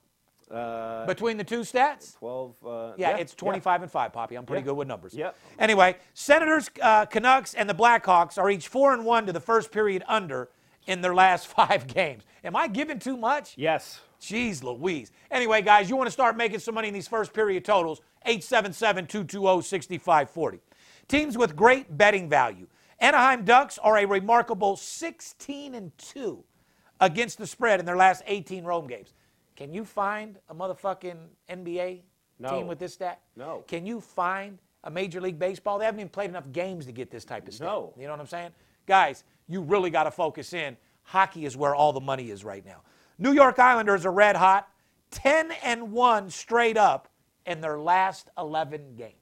Uh, 0.51 1.05
between 1.05 1.37
the 1.37 1.43
two 1.43 1.59
stats? 1.59 2.17
12. 2.17 2.55
Uh, 2.65 2.93
Yeah, 2.97 3.17
it's 3.17 3.35
25 3.35 3.83
and 3.83 3.91
5, 3.91 4.11
Poppy. 4.11 4.35
I'm 4.35 4.45
pretty 4.47 4.61
Yeah. 4.61 4.65
good 4.71 4.77
with 4.77 4.87
numbers. 4.87 5.13
Yep. 5.13 5.35
Anyway, 5.59 5.95
Senators, 6.15 6.71
uh, 6.81 7.05
Canucks, 7.05 7.53
and 7.53 7.69
the 7.69 7.75
Blackhawks 7.75 8.37
are 8.39 8.49
each 8.49 8.67
4 8.67 8.93
and 8.93 9.05
1 9.05 9.27
to 9.27 9.31
the 9.33 9.39
first 9.39 9.71
period 9.71 10.03
under 10.07 10.49
in 10.87 11.01
their 11.01 11.13
last 11.13 11.45
five 11.59 11.85
games. 11.85 12.23
Am 12.43 12.55
I 12.55 12.67
giving 12.67 12.97
too 12.97 13.15
much? 13.15 13.53
Yes. 13.57 14.01
Jeez 14.19 14.63
Louise. 14.63 15.11
Anyway, 15.29 15.61
guys, 15.61 15.87
you 15.89 15.95
want 15.95 16.07
to 16.07 16.11
start 16.11 16.35
making 16.35 16.59
some 16.59 16.73
money 16.73 16.87
in 16.87 16.93
these 16.95 17.07
first 17.07 17.31
period 17.31 17.63
totals? 17.63 18.01
877 18.25 19.05
220 19.05 19.61
6540. 19.61 20.59
Teams 21.07 21.37
with 21.37 21.55
great 21.55 21.95
betting 21.95 22.27
value. 22.27 22.67
Anaheim 23.01 23.45
Ducks 23.45 23.77
are 23.77 23.97
a 23.97 24.05
remarkable 24.05 24.75
16 24.75 25.75
and 25.75 25.97
2 25.97 26.43
against 26.99 27.37
the 27.37 27.47
spread 27.47 27.79
in 27.79 27.85
their 27.85 27.95
last 27.97 28.23
18 28.27 28.63
Rome 28.63 28.87
games. 28.87 29.13
Can 29.55 29.73
you 29.73 29.85
find 29.85 30.37
a 30.49 30.55
motherfucking 30.55 31.17
NBA 31.49 32.01
No. 32.39 32.49
team 32.49 32.67
with 32.67 32.79
this 32.79 32.93
stat? 32.93 33.21
No. 33.35 33.63
Can 33.67 33.85
you 33.85 34.01
find 34.01 34.57
a 34.83 34.91
Major 34.91 35.21
League 35.21 35.39
Baseball? 35.39 35.79
They 35.79 35.85
haven't 35.85 35.99
even 35.99 36.09
played 36.09 36.29
enough 36.29 36.51
games 36.51 36.85
to 36.87 36.91
get 36.91 37.09
this 37.11 37.25
type 37.25 37.47
of 37.47 37.53
stat. 37.53 37.67
No. 37.67 37.93
You 37.97 38.05
know 38.05 38.11
what 38.11 38.19
I'm 38.19 38.27
saying? 38.27 38.51
Guys, 38.85 39.23
you 39.47 39.61
really 39.61 39.89
got 39.89 40.03
to 40.03 40.11
focus 40.11 40.53
in. 40.53 40.75
Hockey 41.03 41.45
is 41.45 41.55
where 41.57 41.75
all 41.75 41.93
the 41.93 41.99
money 41.99 42.29
is 42.31 42.43
right 42.43 42.65
now. 42.65 42.81
New 43.17 43.31
York 43.33 43.59
Islanders 43.59 44.05
are 44.05 44.11
red 44.11 44.35
hot, 44.35 44.69
10 45.11 45.51
and 45.63 45.91
1 45.91 46.29
straight 46.29 46.77
up 46.77 47.07
in 47.45 47.61
their 47.61 47.79
last 47.79 48.29
11 48.37 48.95
games. 48.95 49.13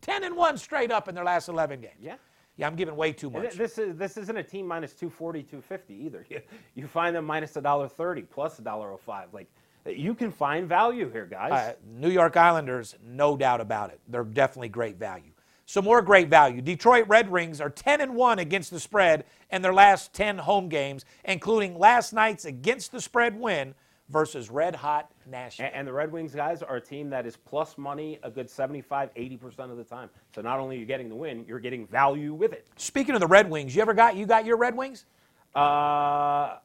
10 0.00 0.24
and 0.24 0.36
1 0.36 0.56
straight 0.56 0.90
up 0.90 1.08
in 1.08 1.14
their 1.14 1.24
last 1.24 1.48
11 1.48 1.80
games. 1.80 1.94
Yeah. 2.00 2.16
Yeah, 2.60 2.66
I'm 2.66 2.76
giving 2.76 2.94
way 2.94 3.12
too 3.12 3.30
much. 3.30 3.54
This 3.54 3.78
is 3.78 3.96
this 3.96 4.16
isn't 4.18 4.36
a 4.36 4.42
team 4.42 4.66
minus 4.66 4.92
240, 4.92 5.42
250 5.44 5.94
either. 5.94 6.26
You, 6.30 6.40
you 6.74 6.86
find 6.86 7.16
them 7.16 7.24
minus 7.24 7.56
a 7.56 7.60
dollar 7.60 7.88
thirty 7.88 8.22
plus 8.22 8.58
a 8.58 8.62
dollar 8.62 8.92
oh 8.92 8.98
five. 8.98 9.28
Like 9.32 9.48
you 9.86 10.14
can 10.14 10.30
find 10.30 10.68
value 10.68 11.10
here, 11.10 11.26
guys. 11.26 11.52
Uh, 11.52 11.72
New 11.96 12.10
York 12.10 12.36
Islanders, 12.36 12.96
no 13.02 13.36
doubt 13.36 13.60
about 13.60 13.90
it. 13.90 13.98
They're 14.08 14.24
definitely 14.24 14.68
great 14.68 14.96
value. 14.96 15.32
Some 15.64 15.84
more 15.84 16.02
great 16.02 16.28
value. 16.28 16.60
Detroit 16.60 17.06
Red 17.08 17.30
Wings 17.30 17.60
are 17.60 17.70
10 17.70 18.00
and 18.00 18.14
1 18.14 18.40
against 18.40 18.72
the 18.72 18.80
spread 18.80 19.24
in 19.50 19.62
their 19.62 19.72
last 19.72 20.12
10 20.12 20.38
home 20.38 20.68
games, 20.68 21.04
including 21.24 21.78
last 21.78 22.12
night's 22.12 22.44
against 22.44 22.92
the 22.92 23.00
spread 23.00 23.38
win 23.38 23.74
versus 24.10 24.50
Red 24.50 24.74
Hot 24.74 25.10
Nashville. 25.26 25.66
And, 25.66 25.74
and 25.74 25.88
the 25.88 25.92
Red 25.92 26.12
Wings 26.12 26.34
guys 26.34 26.62
are 26.62 26.76
a 26.76 26.80
team 26.80 27.08
that 27.10 27.26
is 27.26 27.36
plus 27.36 27.78
money 27.78 28.18
a 28.22 28.30
good 28.30 28.50
75, 28.50 29.14
80% 29.14 29.70
of 29.70 29.76
the 29.76 29.84
time. 29.84 30.10
So 30.34 30.40
not 30.42 30.58
only 30.58 30.76
are 30.76 30.80
you 30.80 30.86
getting 30.86 31.08
the 31.08 31.14
win, 31.14 31.44
you're 31.46 31.60
getting 31.60 31.86
value 31.86 32.34
with 32.34 32.52
it. 32.52 32.66
Speaking 32.76 33.14
of 33.14 33.20
the 33.20 33.26
Red 33.26 33.48
Wings, 33.48 33.74
you 33.74 33.82
ever 33.82 33.94
got 33.94 34.16
you 34.16 34.26
got 34.26 34.44
your 34.44 34.56
Red 34.56 34.76
Wings? 34.76 35.06
Uh, 35.54 36.56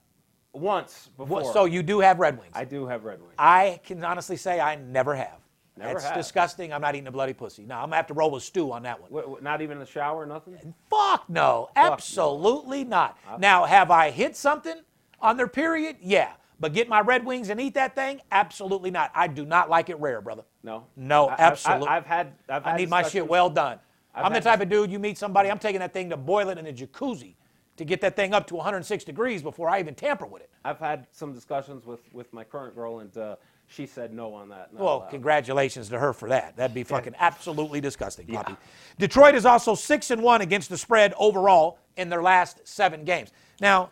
once 0.53 1.09
before. 1.17 1.51
So 1.53 1.65
you 1.65 1.83
do 1.83 1.99
have 1.99 2.19
Red 2.19 2.37
Wings. 2.39 2.53
I 2.53 2.65
do 2.65 2.87
have 2.87 3.03
Red 3.03 3.19
Wings. 3.19 3.33
I 3.37 3.79
can 3.83 4.03
honestly 4.03 4.37
say 4.37 4.59
I 4.59 4.75
never 4.75 5.15
have. 5.15 5.39
Never 5.77 5.95
That's 5.95 6.05
have. 6.05 6.15
disgusting. 6.15 6.71
I'm 6.71 6.81
not 6.81 6.95
eating 6.95 7.07
a 7.07 7.11
bloody 7.11 7.33
pussy. 7.33 7.65
No, 7.65 7.75
I'm 7.75 7.87
gonna 7.87 7.97
have 7.97 8.07
to 8.07 8.13
roll 8.13 8.31
with 8.31 8.43
stew 8.43 8.71
on 8.71 8.83
that 8.83 9.01
one. 9.01 9.11
What, 9.11 9.29
what, 9.29 9.43
not 9.43 9.61
even 9.61 9.73
in 9.73 9.79
the 9.79 9.85
shower, 9.85 10.25
nothing? 10.25 10.57
Fuck 10.89 11.29
no, 11.29 11.41
no. 11.41 11.69
absolutely 11.75 12.85
not. 12.85 13.17
Now, 13.39 13.65
have 13.65 13.91
I 13.91 14.09
hit 14.09 14.37
something 14.37 14.75
on 15.21 15.35
their 15.35 15.49
period? 15.49 15.97
Yeah. 16.01 16.31
But 16.65 16.74
get 16.74 16.89
my 16.89 17.01
Red 17.01 17.24
Wings 17.24 17.50
and 17.50 17.62
eat 17.62 17.75
that 17.75 17.93
thing? 17.93 18.22
Absolutely 18.31 18.89
not. 18.89 19.12
I 19.13 19.27
do 19.27 19.45
not 19.45 19.69
like 19.69 19.91
it 19.91 20.00
rare, 20.00 20.19
brother. 20.19 20.41
No. 20.63 20.88
No, 20.95 21.27
I- 21.27 21.34
I- 21.34 21.41
absolutely. 21.41 21.88
I, 21.89 21.93
have 21.93 22.05
had. 22.07 22.34
I've 22.50 22.65
I 22.65 22.75
need 22.75 22.89
my 22.89 23.03
shit 23.03 23.27
well 23.27 23.51
done. 23.51 23.77
I've 24.15 24.25
I'm 24.25 24.34
the 24.34 24.41
type 24.41 24.62
of 24.62 24.69
dude 24.69 24.89
you 24.89 24.98
meet 24.98 25.19
somebody, 25.19 25.51
I'm 25.51 25.60
taking 25.60 25.77
that 25.81 25.93
thing 25.93 26.10
to 26.10 26.17
boil 26.17 26.50
it 26.50 26.57
in 26.57 26.65
a 26.65 26.74
jacuzzi 26.74 27.36
to 27.77 27.86
get 27.86 28.01
that 28.01 28.15
thing 28.15 28.34
up 28.34 28.48
to 28.48 28.55
106 28.55 29.03
degrees 29.03 29.43
before 29.43 29.69
I 29.69 29.77
even 29.79 29.93
tamper 29.93 30.25
with 30.25 30.41
it. 30.41 30.50
I've 30.63 30.79
had 30.79 31.05
some 31.12 31.34
discussions 31.34 31.86
with, 31.86 32.00
with 32.12 32.34
my 32.34 32.43
current 32.43 32.74
girl, 32.74 32.98
and 33.01 33.15
uh, 33.15 33.36
she 33.67 33.86
said 33.86 34.12
no 34.12 34.34
on 34.34 34.50
that. 34.50 34.74
Well, 34.74 35.01
allowed. 35.01 35.12
congratulations 35.12 35.89
to 35.89 36.00
her 36.00 36.13
for 36.13 36.29
that. 36.29 36.57
That'd 36.57 36.74
be 36.74 36.84
fucking 36.84 37.13
absolutely 37.19 37.79
disgusting, 37.79 38.25
Poppy. 38.25 38.55
Detroit 38.98 39.36
is 39.36 39.45
also 39.45 39.75
six 39.75 40.10
and 40.10 40.24
one 40.24 40.41
against 40.41 40.72
the 40.72 40.79
spread 40.79 41.13
overall 41.19 41.77
in 41.95 42.10
their 42.10 42.24
last 42.24 42.67
seven 42.67 43.03
games. 43.03 43.31
Now, 43.62 43.91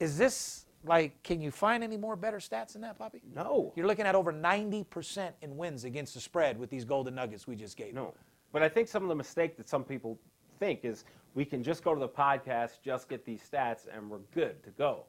is 0.00 0.16
this 0.16 0.63
like? 0.84 1.22
Can 1.22 1.40
you 1.40 1.50
find 1.50 1.82
any 1.82 1.96
more 1.96 2.16
better 2.16 2.38
stats 2.38 2.72
than 2.74 2.82
that, 2.82 2.98
Poppy? 2.98 3.22
No. 3.34 3.72
You're 3.76 3.86
looking 3.86 4.06
at 4.06 4.14
over 4.14 4.32
90% 4.32 5.30
in 5.42 5.56
wins 5.56 5.84
against 5.84 6.14
the 6.14 6.20
spread 6.20 6.58
with 6.58 6.70
these 6.70 6.84
Golden 6.84 7.14
Nuggets 7.14 7.46
we 7.46 7.56
just 7.56 7.76
gave. 7.76 7.94
No. 7.94 8.14
But 8.52 8.62
I 8.62 8.68
think 8.68 8.88
some 8.88 9.02
of 9.02 9.08
the 9.08 9.14
mistake 9.14 9.56
that 9.56 9.68
some 9.68 9.84
people 9.84 10.18
think 10.60 10.84
is 10.84 11.04
we 11.34 11.44
can 11.44 11.62
just 11.62 11.82
go 11.82 11.94
to 11.94 12.00
the 12.00 12.08
podcast, 12.08 12.80
just 12.84 13.08
get 13.08 13.24
these 13.24 13.40
stats, 13.42 13.86
and 13.92 14.08
we're 14.08 14.18
good 14.34 14.62
to 14.62 14.70
go. 14.70 15.04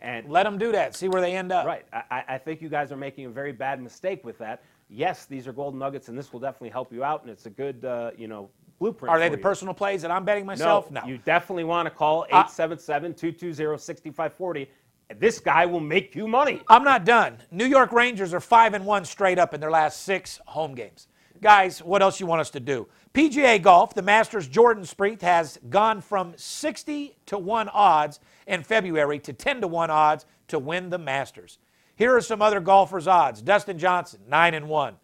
And 0.00 0.28
Let 0.28 0.44
them 0.44 0.58
do 0.58 0.72
that. 0.72 0.94
See 0.94 1.08
where 1.08 1.20
they 1.20 1.36
end 1.36 1.50
up. 1.52 1.66
right, 1.66 1.84
I, 1.92 2.24
I- 2.28 2.38
think 2.38 2.62
you 2.62 2.68
guys 2.68 2.92
are 2.92 2.96
making 2.96 3.26
a 3.26 3.30
very 3.30 3.52
bad 3.52 3.82
mistake 3.82 4.24
with 4.24 4.38
that. 4.38 4.62
Yes, 4.88 5.26
these 5.26 5.46
are 5.48 5.52
golden 5.52 5.78
nuggets, 5.78 6.08
and 6.08 6.16
this 6.16 6.32
will 6.32 6.40
definitely 6.40 6.70
help 6.70 6.92
you 6.92 7.04
out, 7.04 7.22
and 7.22 7.30
it's 7.30 7.46
a 7.46 7.50
good, 7.50 7.84
uh, 7.84 8.12
you 8.16 8.26
know, 8.28 8.48
blueprint. 8.78 9.10
Are 9.12 9.18
they 9.18 9.28
the 9.28 9.36
you. 9.36 9.42
personal 9.42 9.74
plays 9.74 10.02
that 10.02 10.10
I'm 10.10 10.24
betting 10.24 10.46
myself? 10.46 10.90
No. 10.90 11.02
you 11.04 11.18
definitely 11.18 11.64
want 11.64 11.86
to 11.86 11.90
call 11.90 12.26
877-220-6540. 12.32 14.68
This 15.16 15.40
guy 15.40 15.64
will 15.64 15.80
make 15.80 16.14
you 16.14 16.28
money. 16.28 16.60
I'm 16.68 16.84
not 16.84 17.04
done. 17.04 17.38
New 17.50 17.64
York 17.64 17.92
Rangers 17.92 18.34
are 18.34 18.40
5 18.40 18.74
and 18.74 18.84
1 18.84 19.04
straight 19.06 19.38
up 19.38 19.54
in 19.54 19.60
their 19.60 19.70
last 19.70 20.02
6 20.02 20.40
home 20.46 20.74
games. 20.74 21.08
Guys, 21.40 21.82
what 21.82 22.02
else 22.02 22.20
you 22.20 22.26
want 22.26 22.40
us 22.40 22.50
to 22.50 22.60
do? 22.60 22.88
PGA 23.14 23.62
Golf, 23.62 23.94
the 23.94 24.02
Masters 24.02 24.48
Jordan 24.48 24.84
Spieth 24.84 25.22
has 25.22 25.58
gone 25.70 26.00
from 26.00 26.34
60 26.36 27.16
to 27.26 27.38
1 27.38 27.68
odds 27.70 28.20
in 28.46 28.62
February 28.62 29.18
to 29.20 29.32
10 29.32 29.62
to 29.62 29.68
1 29.68 29.90
odds 29.90 30.26
to 30.48 30.58
win 30.58 30.90
the 30.90 30.98
Masters. 30.98 31.58
Here 31.96 32.14
are 32.14 32.20
some 32.20 32.42
other 32.42 32.60
golfers' 32.60 33.08
odds. 33.08 33.40
Dustin 33.40 33.78
Johnson, 33.78 34.20
9 34.28 34.54
and 34.54 34.68
1. 34.68 34.96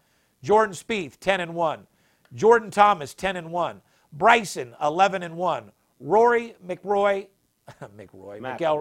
Jordan 0.43 0.75
Spieth, 0.75 1.19
10 1.19 1.41
and 1.41 1.55
1. 1.55 1.87
Jordan 2.35 2.71
Thomas, 2.71 3.15
10 3.15 3.37
and 3.37 3.51
1. 3.51 3.81
Bryson, 4.13 4.75
11 4.83 5.23
and 5.23 5.37
1. 5.37 5.73
Rory 6.01 6.55
McRoy, 6.65 7.27
McRoy, 7.97 8.41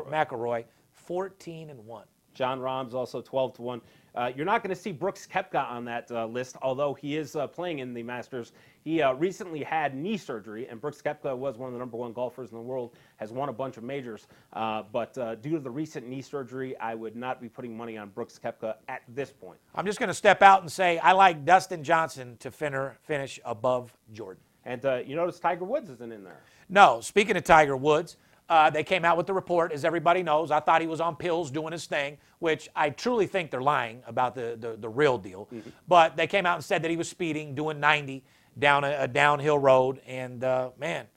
McIlroy, 0.09 0.65
14 1.05 1.69
and 1.69 1.85
1. 1.85 2.03
Jon 2.33 2.59
Rahm's 2.59 2.93
also 2.93 3.21
12 3.21 3.53
to 3.55 3.61
1. 3.61 3.81
Uh, 4.15 4.31
you're 4.35 4.45
not 4.45 4.61
going 4.61 4.73
to 4.73 4.79
see 4.79 4.91
Brooks 4.91 5.27
Koepka 5.31 5.69
on 5.69 5.85
that 5.85 6.09
uh, 6.11 6.25
list, 6.27 6.55
although 6.61 6.93
he 6.93 7.17
is 7.17 7.35
uh, 7.35 7.47
playing 7.47 7.79
in 7.79 7.93
the 7.93 8.03
Masters. 8.03 8.51
He 8.83 9.01
uh, 9.01 9.13
recently 9.13 9.63
had 9.63 9.95
knee 9.95 10.17
surgery, 10.17 10.67
and 10.67 10.79
Brooks 10.79 11.01
Koepka 11.01 11.35
was 11.35 11.57
one 11.57 11.67
of 11.67 11.73
the 11.73 11.79
number 11.79 11.97
one 11.97 12.13
golfers 12.13 12.51
in 12.51 12.57
the 12.57 12.63
world, 12.63 12.95
has 13.17 13.31
won 13.31 13.49
a 13.49 13.53
bunch 13.53 13.77
of 13.77 13.83
majors. 13.83 14.27
Uh, 14.53 14.83
but 14.91 15.17
uh, 15.17 15.35
due 15.35 15.51
to 15.51 15.59
the 15.59 15.69
recent 15.69 16.07
knee 16.07 16.21
surgery, 16.21 16.77
I 16.77 16.93
would 16.93 17.15
not 17.15 17.41
be 17.41 17.49
putting 17.49 17.75
money 17.75 17.97
on 17.97 18.09
Brooks 18.09 18.39
Koepka 18.43 18.75
at 18.87 19.01
this 19.07 19.31
point. 19.31 19.57
I'm 19.73 19.85
just 19.85 19.99
going 19.99 20.09
to 20.09 20.13
step 20.13 20.43
out 20.43 20.61
and 20.61 20.71
say 20.71 20.99
I 20.99 21.13
like 21.13 21.43
Dustin 21.45 21.83
Johnson 21.83 22.37
to 22.39 22.51
finner, 22.51 22.97
finish 23.03 23.39
above 23.45 23.95
Jordan. 24.11 24.43
And 24.65 24.85
uh, 24.85 24.97
you 25.05 25.15
notice 25.15 25.39
Tiger 25.39 25.65
Woods 25.65 25.89
isn't 25.89 26.11
in 26.11 26.23
there. 26.23 26.41
No, 26.69 27.01
speaking 27.01 27.35
of 27.35 27.43
Tiger 27.43 27.75
Woods, 27.75 28.17
uh, 28.49 28.69
they 28.69 28.83
came 28.83 29.05
out 29.05 29.17
with 29.17 29.25
the 29.25 29.33
report, 29.33 29.71
as 29.71 29.85
everybody 29.85 30.21
knows. 30.21 30.51
I 30.51 30.59
thought 30.59 30.81
he 30.81 30.87
was 30.87 30.99
on 31.01 31.15
pills 31.15 31.49
doing 31.49 31.71
his 31.71 31.85
thing, 31.85 32.17
which 32.39 32.69
I 32.75 32.89
truly 32.89 33.25
think 33.25 33.51
they're 33.51 33.61
lying 33.61 34.03
about 34.05 34.35
the, 34.35 34.57
the, 34.59 34.75
the 34.75 34.89
real 34.89 35.17
deal. 35.17 35.47
But 35.87 36.17
they 36.17 36.27
came 36.27 36.45
out 36.45 36.55
and 36.55 36.63
said 36.63 36.81
that 36.83 36.91
he 36.91 36.97
was 36.97 37.09
speeding, 37.09 37.55
doing 37.55 37.79
90 37.79 38.23
down 38.59 38.83
a, 38.83 38.95
a 38.99 39.07
downhill 39.07 39.57
road. 39.57 40.01
And 40.05 40.43
uh, 40.43 40.71
man, 40.77 41.07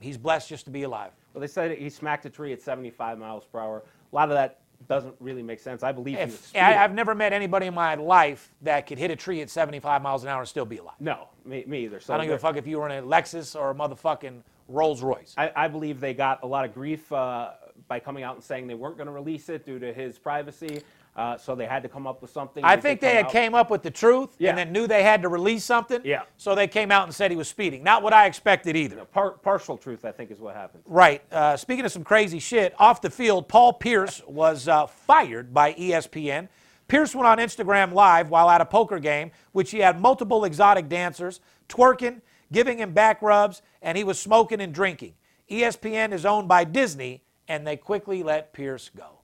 he's 0.00 0.18
blessed 0.18 0.48
just 0.48 0.64
to 0.66 0.70
be 0.70 0.82
alive. 0.82 1.12
Well, 1.32 1.40
they 1.40 1.46
said 1.46 1.76
he 1.78 1.88
smacked 1.90 2.26
a 2.26 2.30
tree 2.30 2.52
at 2.52 2.60
75 2.60 3.18
miles 3.18 3.44
per 3.44 3.60
hour. 3.60 3.84
A 4.12 4.14
lot 4.14 4.28
of 4.28 4.34
that 4.34 4.60
doesn't 4.88 5.14
really 5.20 5.42
make 5.42 5.60
sense. 5.60 5.82
I 5.82 5.92
believe 5.92 6.18
he 6.18 6.24
was 6.24 6.34
If. 6.54 6.62
I, 6.62 6.82
I've 6.82 6.94
never 6.94 7.14
met 7.14 7.32
anybody 7.32 7.66
in 7.66 7.74
my 7.74 7.94
life 7.94 8.54
that 8.62 8.86
could 8.86 8.98
hit 8.98 9.10
a 9.10 9.16
tree 9.16 9.40
at 9.40 9.50
75 9.50 10.02
miles 10.02 10.22
an 10.22 10.28
hour 10.28 10.40
and 10.40 10.48
still 10.48 10.66
be 10.66 10.78
alive. 10.78 10.94
no, 11.00 11.28
me, 11.44 11.64
me 11.66 11.84
either. 11.84 12.00
So 12.00 12.12
I 12.14 12.16
don't 12.18 12.26
give 12.26 12.34
a 12.34 12.38
fuck 12.38 12.56
if 12.56 12.66
you 12.66 12.78
were 12.78 12.88
in 12.88 13.04
a 13.04 13.06
Lexus 13.06 13.58
or 13.58 13.70
a 13.70 13.74
motherfucking 13.74 14.42
Rolls 14.68 15.02
Royce. 15.02 15.34
I, 15.36 15.52
I 15.54 15.68
believe 15.68 16.00
they 16.00 16.14
got 16.14 16.42
a 16.42 16.46
lot 16.46 16.64
of 16.64 16.74
grief 16.74 17.10
uh, 17.12 17.50
by 17.88 18.00
coming 18.00 18.22
out 18.24 18.34
and 18.34 18.44
saying 18.44 18.66
they 18.66 18.74
weren't 18.74 18.96
going 18.96 19.06
to 19.06 19.12
release 19.12 19.48
it 19.48 19.64
due 19.64 19.78
to 19.78 19.92
his 19.92 20.18
privacy. 20.18 20.82
Uh, 21.14 21.38
so 21.38 21.54
they 21.54 21.64
had 21.64 21.82
to 21.82 21.88
come 21.88 22.06
up 22.06 22.20
with 22.20 22.30
something. 22.30 22.62
I 22.62 22.76
think 22.76 23.00
they 23.00 23.14
had 23.14 23.24
out? 23.24 23.32
came 23.32 23.54
up 23.54 23.70
with 23.70 23.82
the 23.82 23.90
truth 23.90 24.34
Yeah. 24.38 24.50
and 24.50 24.58
then 24.58 24.70
knew 24.70 24.86
they 24.86 25.02
had 25.02 25.22
to 25.22 25.30
release 25.30 25.64
something. 25.64 26.02
Yeah. 26.04 26.24
So 26.36 26.54
they 26.54 26.68
came 26.68 26.90
out 26.90 27.04
and 27.04 27.14
said 27.14 27.30
he 27.30 27.38
was 27.38 27.48
speeding. 27.48 27.82
Not 27.82 28.02
what 28.02 28.12
I 28.12 28.26
expected 28.26 28.76
either. 28.76 29.02
Par- 29.06 29.30
partial 29.30 29.78
truth, 29.78 30.04
I 30.04 30.12
think, 30.12 30.30
is 30.30 30.40
what 30.40 30.54
happened. 30.54 30.82
Right. 30.84 31.22
Uh, 31.32 31.56
speaking 31.56 31.86
of 31.86 31.92
some 31.92 32.04
crazy 32.04 32.38
shit, 32.38 32.74
off 32.78 33.00
the 33.00 33.08
field, 33.08 33.48
Paul 33.48 33.72
Pierce 33.72 34.20
was 34.28 34.68
uh, 34.68 34.86
fired 34.86 35.54
by 35.54 35.72
ESPN. 35.72 36.48
Pierce 36.86 37.14
went 37.14 37.26
on 37.26 37.38
Instagram 37.38 37.92
Live 37.94 38.28
while 38.28 38.50
at 38.50 38.60
a 38.60 38.66
poker 38.66 38.98
game, 38.98 39.30
which 39.52 39.70
he 39.70 39.78
had 39.78 39.98
multiple 39.98 40.44
exotic 40.44 40.86
dancers 40.86 41.40
twerking, 41.68 42.20
giving 42.52 42.78
him 42.78 42.92
back 42.92 43.22
rubs, 43.22 43.62
and 43.82 43.96
he 43.96 44.04
was 44.04 44.18
smoking 44.18 44.60
and 44.60 44.72
drinking. 44.72 45.14
ESPN 45.50 46.12
is 46.12 46.24
owned 46.24 46.48
by 46.48 46.64
Disney, 46.64 47.22
and 47.48 47.66
they 47.66 47.76
quickly 47.76 48.22
let 48.22 48.52
Pierce 48.52 48.90
go. 48.96 49.20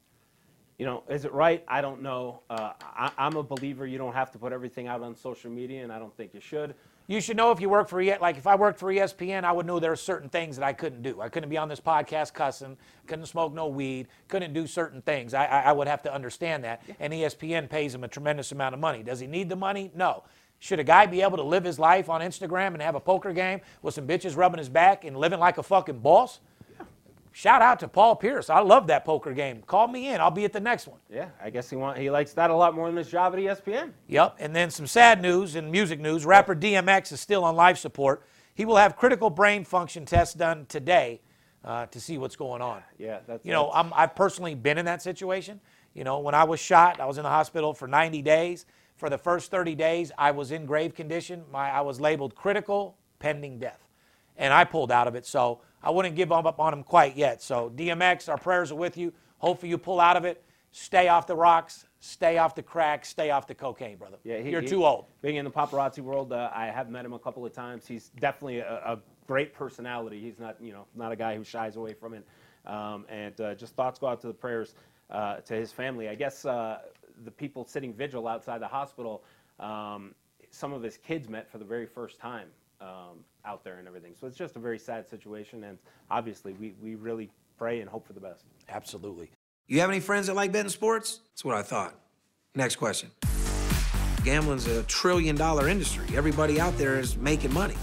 You 0.78 0.86
know, 0.86 1.04
is 1.08 1.24
it 1.24 1.32
right? 1.32 1.64
I 1.68 1.80
don't 1.80 2.02
know. 2.02 2.40
Uh, 2.50 2.72
I, 2.82 3.12
I'm 3.18 3.36
a 3.36 3.42
believer 3.42 3.86
you 3.86 3.98
don't 3.98 4.14
have 4.14 4.30
to 4.32 4.38
put 4.38 4.52
everything 4.52 4.88
out 4.88 5.02
on 5.02 5.14
social 5.14 5.50
media, 5.50 5.82
and 5.82 5.92
I 5.92 5.98
don't 5.98 6.16
think 6.16 6.34
you 6.34 6.40
should. 6.40 6.74
You 7.08 7.20
should 7.20 7.36
know 7.36 7.50
if 7.50 7.60
you 7.60 7.68
work 7.68 7.88
for 7.88 8.00
E 8.00 8.16
like 8.20 8.36
if 8.36 8.46
I 8.46 8.54
worked 8.54 8.78
for 8.78 8.92
ESPN, 8.92 9.44
I 9.44 9.52
would 9.52 9.66
know 9.66 9.80
there 9.80 9.92
are 9.92 9.96
certain 9.96 10.28
things 10.28 10.56
that 10.56 10.64
I 10.64 10.72
couldn't 10.72 11.02
do. 11.02 11.20
I 11.20 11.28
couldn't 11.28 11.50
be 11.50 11.58
on 11.58 11.68
this 11.68 11.80
podcast 11.80 12.32
cussing, 12.32 12.76
couldn't 13.06 13.26
smoke 13.26 13.52
no 13.52 13.66
weed, 13.66 14.08
couldn't 14.28 14.52
do 14.52 14.66
certain 14.66 15.02
things. 15.02 15.34
I, 15.34 15.44
I, 15.44 15.60
I 15.62 15.72
would 15.72 15.88
have 15.88 16.02
to 16.04 16.14
understand 16.14 16.64
that. 16.64 16.82
And 17.00 17.12
ESPN 17.12 17.68
pays 17.68 17.94
him 17.94 18.04
a 18.04 18.08
tremendous 18.08 18.52
amount 18.52 18.74
of 18.74 18.80
money. 18.80 19.02
Does 19.02 19.18
he 19.20 19.26
need 19.26 19.48
the 19.48 19.56
money? 19.56 19.90
No. 19.94 20.22
Should 20.62 20.78
a 20.78 20.84
guy 20.84 21.06
be 21.06 21.22
able 21.22 21.38
to 21.38 21.42
live 21.42 21.64
his 21.64 21.80
life 21.80 22.08
on 22.08 22.20
Instagram 22.20 22.68
and 22.68 22.80
have 22.82 22.94
a 22.94 23.00
poker 23.00 23.32
game 23.32 23.62
with 23.82 23.94
some 23.94 24.06
bitches 24.06 24.36
rubbing 24.36 24.58
his 24.58 24.68
back 24.68 25.04
and 25.04 25.16
living 25.16 25.40
like 25.40 25.58
a 25.58 25.62
fucking 25.64 25.98
boss? 25.98 26.38
Shout 27.32 27.62
out 27.62 27.80
to 27.80 27.88
Paul 27.88 28.14
Pierce. 28.14 28.48
I 28.48 28.60
love 28.60 28.86
that 28.86 29.04
poker 29.04 29.32
game. 29.32 29.64
Call 29.66 29.88
me 29.88 30.10
in. 30.10 30.20
I'll 30.20 30.30
be 30.30 30.44
at 30.44 30.52
the 30.52 30.60
next 30.60 30.86
one. 30.86 31.00
Yeah, 31.10 31.30
I 31.42 31.50
guess 31.50 31.68
he 31.68 31.74
want 31.74 31.98
he 31.98 32.10
likes 32.10 32.32
that 32.34 32.50
a 32.50 32.54
lot 32.54 32.76
more 32.76 32.86
than 32.86 32.96
his 32.96 33.08
job 33.10 33.32
at 33.32 33.40
ESPN. 33.40 33.90
Yep. 34.06 34.36
And 34.38 34.54
then 34.54 34.70
some 34.70 34.86
sad 34.86 35.20
news 35.20 35.56
and 35.56 35.68
music 35.68 35.98
news. 35.98 36.24
Rapper 36.24 36.54
DMX 36.54 37.10
is 37.10 37.20
still 37.20 37.42
on 37.42 37.56
life 37.56 37.78
support. 37.78 38.22
He 38.54 38.64
will 38.64 38.76
have 38.76 38.96
critical 38.96 39.30
brain 39.30 39.64
function 39.64 40.04
tests 40.04 40.34
done 40.34 40.66
today 40.68 41.22
uh, 41.64 41.86
to 41.86 42.00
see 42.00 42.18
what's 42.18 42.36
going 42.36 42.62
on. 42.62 42.84
Yeah, 42.98 43.18
that's 43.26 43.44
You 43.44 43.50
know, 43.50 43.64
that's- 43.64 43.84
I'm, 43.86 43.92
I've 43.96 44.14
personally 44.14 44.54
been 44.54 44.78
in 44.78 44.84
that 44.84 45.02
situation. 45.02 45.58
You 45.92 46.04
know, 46.04 46.20
when 46.20 46.36
I 46.36 46.44
was 46.44 46.60
shot, 46.60 47.00
I 47.00 47.06
was 47.06 47.16
in 47.18 47.24
the 47.24 47.30
hospital 47.30 47.74
for 47.74 47.88
90 47.88 48.22
days. 48.22 48.64
For 49.02 49.10
the 49.10 49.18
first 49.18 49.50
30 49.50 49.74
days, 49.74 50.12
I 50.16 50.30
was 50.30 50.52
in 50.52 50.64
grave 50.64 50.94
condition. 50.94 51.42
My, 51.50 51.68
I 51.68 51.80
was 51.80 51.98
labeled 52.00 52.36
critical 52.36 52.96
pending 53.18 53.58
death. 53.58 53.88
And 54.36 54.54
I 54.54 54.62
pulled 54.62 54.92
out 54.92 55.08
of 55.08 55.16
it. 55.16 55.26
So 55.26 55.60
I 55.82 55.90
wouldn't 55.90 56.14
give 56.14 56.30
up 56.30 56.60
on 56.60 56.72
him 56.72 56.84
quite 56.84 57.16
yet. 57.16 57.42
So, 57.42 57.68
DMX, 57.74 58.28
our 58.28 58.38
prayers 58.38 58.70
are 58.70 58.76
with 58.76 58.96
you. 58.96 59.12
Hopefully, 59.38 59.70
you 59.70 59.76
pull 59.78 59.98
out 59.98 60.16
of 60.16 60.24
it. 60.24 60.44
stay 60.70 61.08
off 61.08 61.26
the 61.26 61.34
rocks, 61.34 61.84
stay 61.98 62.38
off 62.38 62.54
the 62.54 62.62
crack, 62.62 63.04
stay 63.04 63.30
off 63.30 63.48
the 63.48 63.54
cocaine, 63.56 63.96
brother. 63.96 64.18
Yeah, 64.22 64.38
he- 64.38 64.50
You're 64.50 64.60
he- 64.60 64.68
too 64.68 64.86
old. 64.86 65.06
Being 65.20 65.34
in 65.34 65.44
the 65.44 65.50
paparazzi 65.50 65.98
world, 65.98 66.32
uh, 66.32 66.50
I 66.54 66.66
have 66.66 66.88
met 66.88 67.04
him 67.04 67.12
a 67.12 67.18
couple 67.18 67.44
of 67.44 67.52
times. 67.52 67.88
He's 67.88 68.10
definitely 68.20 68.60
a, 68.60 68.76
a 68.86 68.98
great 69.26 69.52
personality. 69.52 70.20
He's 70.20 70.38
not, 70.38 70.56
you 70.60 70.72
know, 70.72 70.86
not 70.94 71.10
a 71.10 71.16
guy 71.16 71.36
who 71.36 71.42
shies 71.42 71.74
away 71.74 71.92
from 71.92 72.14
it. 72.14 72.24
Um, 72.66 73.04
and 73.10 73.38
uh, 73.40 73.54
just 73.56 73.74
thoughts 73.74 73.98
go 73.98 74.06
out 74.06 74.20
to 74.20 74.28
the 74.28 74.32
prayers 74.32 74.76
uh, 75.10 75.38
to 75.38 75.54
his 75.54 75.72
family. 75.72 76.08
I 76.08 76.14
guess 76.14 76.44
uh, 76.44 76.78
the 77.24 77.30
people 77.30 77.64
sitting 77.64 77.92
vigil 77.92 78.28
outside 78.28 78.60
the 78.60 78.68
hospital, 78.68 79.22
um, 79.60 80.14
some 80.50 80.72
of 80.72 80.82
his 80.82 80.96
kids 80.96 81.28
met 81.28 81.50
for 81.50 81.58
the 81.58 81.64
very 81.64 81.86
first 81.86 82.18
time 82.18 82.48
um, 82.80 83.24
out 83.44 83.64
there 83.64 83.76
and 83.78 83.86
everything. 83.88 84.14
So 84.18 84.26
it's 84.26 84.36
just 84.36 84.56
a 84.56 84.58
very 84.58 84.78
sad 84.78 85.08
situation. 85.08 85.64
And 85.64 85.78
obviously, 86.10 86.52
we, 86.54 86.74
we 86.82 86.94
really 86.94 87.30
pray 87.58 87.80
and 87.80 87.88
hope 87.88 88.06
for 88.06 88.12
the 88.12 88.20
best. 88.20 88.44
Absolutely. 88.68 89.30
You 89.66 89.80
have 89.80 89.90
any 89.90 90.00
friends 90.00 90.26
that 90.26 90.34
like 90.34 90.52
betting 90.52 90.70
sports? 90.70 91.20
That's 91.30 91.44
what 91.44 91.56
I 91.56 91.62
thought. 91.62 91.94
Next 92.54 92.76
question. 92.76 93.10
Gambling's 94.24 94.66
a 94.66 94.82
trillion 94.84 95.34
dollar 95.36 95.68
industry. 95.68 96.06
Everybody 96.14 96.60
out 96.60 96.76
there 96.76 96.98
is 96.98 97.16
making 97.16 97.52
money. 97.52 97.74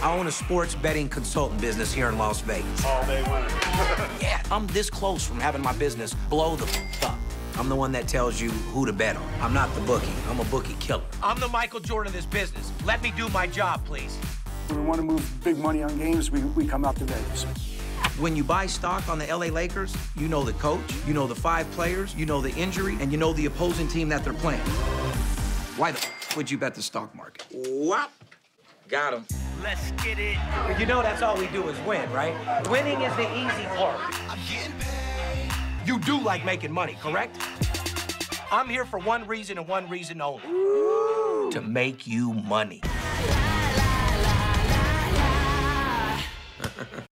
I 0.00 0.16
own 0.16 0.28
a 0.28 0.30
sports 0.30 0.76
betting 0.76 1.08
consultant 1.08 1.60
business 1.60 1.92
here 1.92 2.08
in 2.08 2.16
Las 2.18 2.40
Vegas. 2.42 2.84
All 2.84 3.04
day 3.06 3.22
winner. 3.24 3.48
Yeah, 4.20 4.42
I'm 4.50 4.66
this 4.68 4.90
close 4.90 5.24
from 5.26 5.38
having 5.40 5.62
my 5.62 5.72
business 5.72 6.14
blow 6.28 6.56
the 6.56 6.64
f- 6.66 6.76
up. 6.76 6.97
I'm 7.58 7.68
the 7.68 7.74
one 7.74 7.90
that 7.92 8.06
tells 8.06 8.40
you 8.40 8.50
who 8.50 8.86
to 8.86 8.92
bet 8.92 9.16
on. 9.16 9.28
I'm 9.40 9.52
not 9.52 9.74
the 9.74 9.80
bookie. 9.80 10.12
I'm 10.28 10.38
a 10.38 10.44
bookie 10.44 10.76
killer. 10.78 11.02
I'm 11.24 11.40
the 11.40 11.48
Michael 11.48 11.80
Jordan 11.80 12.10
of 12.10 12.14
this 12.14 12.24
business. 12.24 12.70
Let 12.84 13.02
me 13.02 13.12
do 13.16 13.28
my 13.30 13.48
job, 13.48 13.84
please. 13.84 14.16
When 14.68 14.80
we 14.80 14.86
want 14.86 15.00
to 15.00 15.04
move 15.04 15.42
big 15.42 15.58
money 15.58 15.82
on 15.82 15.98
games, 15.98 16.30
we, 16.30 16.40
we 16.40 16.68
come 16.68 16.84
out 16.84 16.94
to 16.96 17.04
Vegas. 17.04 17.42
When 18.20 18.36
you 18.36 18.44
buy 18.44 18.66
stock 18.66 19.08
on 19.08 19.18
the 19.18 19.26
LA 19.26 19.46
Lakers, 19.46 19.96
you 20.16 20.28
know 20.28 20.44
the 20.44 20.52
coach, 20.54 20.80
you 21.04 21.14
know 21.14 21.26
the 21.26 21.34
five 21.34 21.68
players, 21.72 22.14
you 22.14 22.26
know 22.26 22.40
the 22.40 22.54
injury, 22.54 22.96
and 23.00 23.10
you 23.10 23.18
know 23.18 23.32
the 23.32 23.46
opposing 23.46 23.88
team 23.88 24.08
that 24.10 24.22
they're 24.22 24.34
playing. 24.34 24.60
Why 25.76 25.90
the 25.90 25.98
f- 25.98 26.36
would 26.36 26.48
you 26.48 26.58
bet 26.58 26.76
the 26.76 26.82
stock 26.82 27.12
market? 27.16 27.44
Whop. 27.52 28.12
Got 28.88 29.14
him. 29.14 29.26
Let's 29.64 29.90
get 30.02 30.18
it. 30.18 30.38
You 30.78 30.86
know 30.86 31.02
that's 31.02 31.22
all 31.22 31.36
we 31.36 31.48
do 31.48 31.68
is 31.68 31.78
win, 31.80 32.10
right? 32.12 32.34
Winning 32.70 33.00
is 33.02 33.14
the 33.16 33.28
easy 33.36 33.66
part. 33.76 33.98
You 35.88 35.98
do 35.98 36.20
like 36.20 36.44
making 36.44 36.70
money, 36.70 36.98
correct? 37.00 37.34
I'm 38.52 38.68
here 38.68 38.84
for 38.84 38.98
one 38.98 39.26
reason 39.26 39.56
and 39.56 39.66
one 39.66 39.88
reason 39.88 40.20
only. 40.20 40.42
To 41.50 41.62
make 41.66 42.06
you 42.06 42.34
money. 42.34 42.82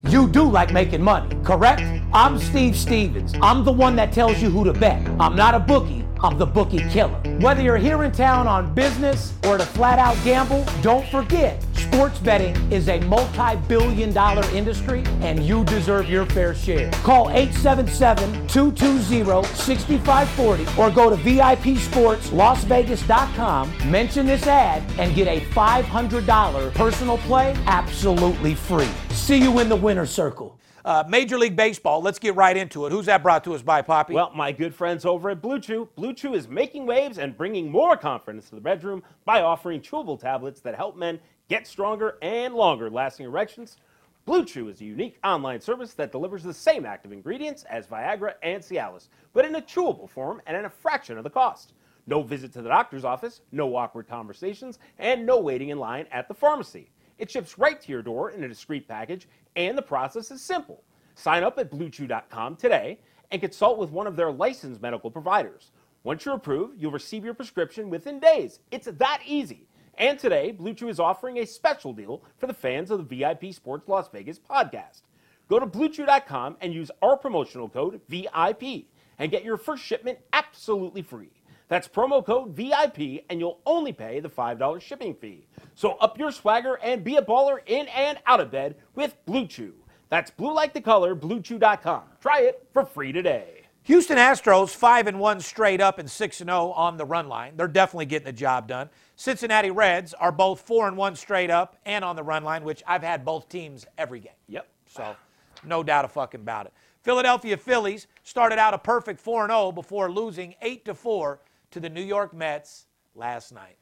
You 0.02 0.28
do 0.28 0.44
like 0.44 0.72
making 0.72 1.02
money, 1.02 1.37
correct? 1.44 1.82
I'm 2.14 2.38
Steve 2.38 2.76
Stevens. 2.76 3.34
I'm 3.42 3.64
the 3.64 3.72
one 3.72 3.94
that 3.96 4.12
tells 4.12 4.40
you 4.40 4.48
who 4.48 4.64
to 4.64 4.72
bet. 4.72 5.06
I'm 5.20 5.37
not 5.37 5.54
a 5.54 5.58
bookie, 5.58 6.04
I'm 6.22 6.38
the 6.38 6.46
bookie 6.46 6.88
killer. 6.88 7.20
Whether 7.40 7.62
you're 7.62 7.76
here 7.76 8.04
in 8.04 8.12
town 8.12 8.46
on 8.46 8.72
business 8.75 9.34
or 9.44 9.58
to 9.58 9.66
flat 9.66 9.98
out 9.98 10.16
gamble, 10.25 10.64
don't 10.82 11.06
forget 11.08 11.62
sports 11.92 12.18
betting 12.18 12.54
is 12.71 12.88
a 12.88 13.00
multi 13.00 13.57
billion 13.66 14.12
dollar 14.12 14.47
industry 14.50 15.02
and 15.21 15.42
you 15.45 15.64
deserve 15.64 16.09
your 16.09 16.25
fair 16.26 16.54
share. 16.54 16.92
Call 17.02 17.28
877 17.30 18.47
220 18.49 19.47
6540 19.54 20.80
or 20.80 20.90
go 20.90 21.11
to 21.11 21.16
VIPSportsLasVegas.com, 21.16 23.90
mention 23.90 24.26
this 24.26 24.47
ad, 24.47 24.83
and 24.99 25.14
get 25.14 25.26
a 25.26 25.40
$500 25.47 26.75
personal 26.75 27.19
play 27.19 27.54
absolutely 27.67 28.54
free. 28.54 28.89
See 29.10 29.39
you 29.39 29.58
in 29.58 29.69
the 29.69 29.76
winner's 29.76 30.10
circle. 30.10 30.54
Uh, 30.84 31.02
Major 31.06 31.36
League 31.36 31.56
Baseball, 31.56 32.00
let's 32.00 32.19
get 32.19 32.34
right 32.34 32.56
into 32.56 32.86
it. 32.86 32.93
Who's 32.93 33.04
that 33.06 33.23
brought 33.23 33.45
to 33.45 33.54
us 33.54 33.60
by, 33.60 33.82
Poppy? 33.82 34.15
Well, 34.15 34.32
my 34.34 34.52
good 34.52 34.75
friends 34.75 35.04
over 35.04 35.28
at 35.28 35.43
Blue 35.43 35.60
Chew, 35.60 35.86
Blue 35.97 36.15
Chew 36.15 36.32
is 36.34 36.49
making 36.49 36.86
waves 36.86 37.19
and 37.19 37.36
bringing 37.36 37.71
more 37.71 37.95
confidence 37.97 38.49
to 38.49 38.54
the 38.54 38.60
bedroom 38.60 39.02
by 39.26 39.43
offering 39.43 39.82
chewable 39.82 40.19
tablets 40.19 40.60
that 40.60 40.76
help 40.76 40.97
men 40.97 41.21
get 41.49 41.67
stronger 41.67 42.19
and 42.23 42.54
longer 42.54 42.91
lasting 42.91 43.26
erections. 43.26 43.78
Blue 44.26 44.45
Chew 44.45 44.69
is 44.69 44.80
a 44.80 44.84
unique 44.84 45.19
online 45.25 45.61
service 45.61 45.95
that 45.95 46.13
delivers 46.13 46.43
the 46.43 46.52
same 46.52 46.84
active 46.84 47.13
ingredients 47.13 47.65
as 47.71 47.87
Viagra 47.87 48.34
and 48.43 48.63
Cialis, 48.63 49.08
but 49.32 49.47
in 49.47 49.54
a 49.54 49.63
chewable 49.63 50.08
form 50.08 50.43
and 50.47 50.56
at 50.56 50.67
a 50.67 50.71
fraction 50.71 51.17
of 51.17 51.25
the 51.25 51.30
cost. 51.30 51.73
No 52.06 52.23
visit 52.23 52.52
to 52.52 52.63
the 52.63 52.69
doctor's 52.69 53.04
office, 53.04 53.41
no 53.52 53.75
awkward 53.76 54.08
conversations, 54.08 54.78
and 54.99 55.25
no 55.25 55.41
waiting 55.41 55.71
in 55.71 55.78
line 55.78 56.06
at 56.13 56.28
the 56.28 56.34
pharmacy. 56.34 56.91
It 57.17 57.30
ships 57.30 57.58
right 57.58 57.80
to 57.80 57.93
your 57.93 58.02
door 58.02 58.30
in 58.30 58.45
a 58.45 58.49
discreet 58.49 58.87
package, 58.87 59.28
and 59.56 59.76
the 59.76 59.82
process 59.82 60.30
is 60.30 60.43
simple. 60.43 60.84
Sign 61.15 61.43
up 61.43 61.58
at 61.58 61.71
bluechew.com 61.71 62.56
today 62.56 62.99
and 63.30 63.41
consult 63.41 63.78
with 63.78 63.91
one 63.91 64.06
of 64.06 64.17
their 64.17 64.30
licensed 64.30 64.80
medical 64.80 65.11
providers. 65.11 65.71
Once 66.04 66.25
you're 66.25 66.34
approved, 66.34 66.80
you'll 66.80 66.93
receive 66.93 67.25
your 67.25 67.34
prescription 67.34 67.91
within 67.91 68.21
days. 68.21 68.61
It's 68.71 68.87
that 68.87 69.21
easy. 69.26 69.68
And 69.99 70.17
today, 70.17 70.52
Blue 70.52 70.75
Chew 70.75 70.89
is 70.89 71.00
offering 71.00 71.39
a 71.39 71.47
special 71.47 71.93
deal 71.93 72.23
for 72.37 72.47
the 72.47 72.54
fans 72.54 72.93
of 72.93 72.99
the 72.99 73.17
VIP 73.17 73.52
Sports 73.52 73.89
Las 73.89 74.08
Vegas 74.08 74.39
podcast. 74.39 75.02
Go 75.49 75.58
to 75.58 75.67
bluechew.com 75.67 76.56
and 76.61 76.73
use 76.73 76.91
our 77.02 77.17
promotional 77.17 77.69
code 77.69 78.00
VIP 78.08 78.87
and 79.19 79.30
get 79.30 79.45
your 79.45 79.56
first 79.56 79.82
shipment 79.82 80.21
absolutely 80.32 81.02
free. 81.02 81.32
That's 81.67 81.89
promo 81.89 82.25
code 82.25 82.50
VIP, 82.50 83.25
and 83.28 83.41
you'll 83.41 83.61
only 83.67 83.93
pay 83.93 84.21
the 84.21 84.30
$5 84.30 84.80
shipping 84.80 85.15
fee. 85.15 85.49
So 85.75 85.93
up 85.95 86.17
your 86.17 86.30
swagger 86.30 86.78
and 86.82 87.02
be 87.02 87.17
a 87.17 87.23
baller 87.23 87.58
in 87.67 87.89
and 87.89 88.19
out 88.25 88.41
of 88.41 88.52
bed 88.52 88.76
with 88.95 89.17
Blue 89.26 89.47
Chew. 89.47 89.75
That's 90.11 90.30
blue 90.30 90.54
like 90.54 90.73
the 90.73 90.80
color, 90.80 91.17
bluechew.com. 91.17 92.02
Try 92.21 92.43
it 92.43 92.67
for 92.73 92.87
free 92.87 93.13
today. 93.13 93.57
Houston 93.88 94.18
Astros 94.18 94.68
five 94.68 95.06
and 95.06 95.18
one 95.18 95.40
straight 95.40 95.80
up 95.80 95.98
and 95.98 96.10
six 96.10 96.42
and 96.42 96.50
zero 96.50 96.72
on 96.72 96.98
the 96.98 97.06
run 97.06 97.26
line. 97.26 97.54
They're 97.56 97.66
definitely 97.66 98.04
getting 98.04 98.26
the 98.26 98.34
job 98.34 98.68
done. 98.68 98.90
Cincinnati 99.16 99.70
Reds 99.70 100.12
are 100.12 100.30
both 100.30 100.60
four 100.60 100.88
and 100.88 100.94
one 100.94 101.16
straight 101.16 101.48
up 101.48 101.74
and 101.86 102.04
on 102.04 102.14
the 102.14 102.22
run 102.22 102.44
line, 102.44 102.64
which 102.64 102.82
I've 102.86 103.02
had 103.02 103.24
both 103.24 103.48
teams 103.48 103.86
every 103.96 104.20
game. 104.20 104.34
Yep. 104.46 104.68
So, 104.90 105.16
no 105.64 105.82
doubt 105.82 106.04
a 106.04 106.08
fucking 106.08 106.42
about 106.42 106.66
it. 106.66 106.74
Philadelphia 107.00 107.56
Phillies 107.56 108.08
started 108.24 108.58
out 108.58 108.74
a 108.74 108.78
perfect 108.78 109.20
4 109.20 109.44
and 109.44 109.50
0 109.50 109.72
before 109.72 110.12
losing 110.12 110.54
8 110.60 110.84
to 110.84 110.94
4 110.94 111.40
to 111.70 111.80
the 111.80 111.88
New 111.88 112.04
York 112.04 112.34
Mets 112.34 112.84
last 113.14 113.54
night. 113.54 113.78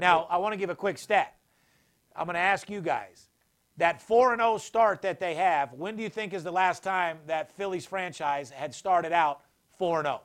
Now, 0.00 0.28
I 0.30 0.36
want 0.36 0.52
to 0.52 0.56
give 0.56 0.70
a 0.70 0.76
quick 0.76 0.96
stat. 0.96 1.34
I'm 2.14 2.26
going 2.26 2.34
to 2.34 2.40
ask 2.40 2.70
you 2.70 2.80
guys 2.80 3.26
that 3.76 4.00
4 4.00 4.36
0 4.36 4.58
start 4.58 5.02
that 5.02 5.18
they 5.18 5.34
have, 5.34 5.72
when 5.72 5.96
do 5.96 6.02
you 6.02 6.08
think 6.08 6.32
is 6.32 6.44
the 6.44 6.52
last 6.52 6.82
time 6.82 7.18
that 7.26 7.50
Phillies 7.56 7.86
franchise 7.86 8.50
had 8.50 8.74
started 8.74 9.12
out 9.12 9.40
4 9.78 10.02
0? 10.02 10.20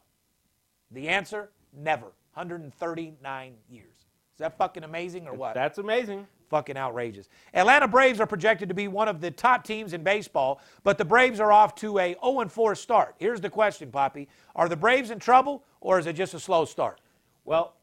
The 0.92 1.08
answer 1.10 1.50
never. 1.74 2.12
139 2.34 3.54
years. 3.70 3.86
Is 3.88 4.38
that 4.38 4.58
fucking 4.58 4.84
amazing 4.84 5.28
or 5.28 5.34
what? 5.34 5.56
That's 5.56 5.78
amazing. 5.78 6.28
fucking 6.50 6.78
outrageous. 6.78 7.28
Atlanta 7.54 7.88
Braves 7.88 8.20
are 8.20 8.26
projected 8.26 8.70
to 8.70 8.76
be 8.76 8.88
one 8.88 9.08
of 9.08 9.22
the 9.22 9.32
top 9.32 9.64
teams 9.64 9.94
in 9.94 10.04
baseball, 10.04 10.62
but 10.84 10.98
the 10.98 11.06
Braves 11.06 11.40
are 11.40 11.52
off 11.52 11.76
to 11.76 12.00
a 12.00 12.16
0 12.24 12.48
4 12.48 12.76
start. 12.76 13.16
Here's 13.18 13.42
the 13.42 13.50
question, 13.50 13.92
Poppy. 13.92 14.28
Are 14.56 14.70
the 14.70 14.78
Braves 14.78 15.12
in 15.12 15.20
trouble 15.20 15.64
or 15.82 16.00
is 16.00 16.08
it 16.08 16.14
just 16.14 16.34
a 16.34 16.40
slow 16.40 16.66
start? 16.66 17.02
Well, 17.46 17.76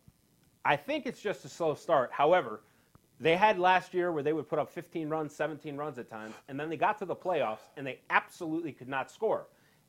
I 0.65 0.77
think 0.77 1.07
it's 1.07 1.21
just 1.21 1.45
a 1.45 1.49
slow 1.49 1.75
start. 1.75 2.11
However, 2.13 2.63
they 3.19 3.37
had 3.37 3.59
last 3.59 3.95
year 3.95 4.13
where 4.13 4.23
they 4.23 4.33
would 4.33 4.49
put 4.49 4.59
up 4.59 4.71
15 4.71 5.09
runs, 5.09 5.35
17 5.35 5.77
runs 5.77 5.99
at 5.99 6.11
times, 6.11 6.35
and 6.49 6.61
then 6.61 6.69
they 6.69 6.77
got 6.77 6.99
to 6.99 7.05
the 7.05 7.17
playoffs 7.17 7.69
and 7.77 7.87
they 7.87 8.01
absolutely 8.11 8.73
could 8.73 8.89
not 8.89 9.11
score. 9.11 9.47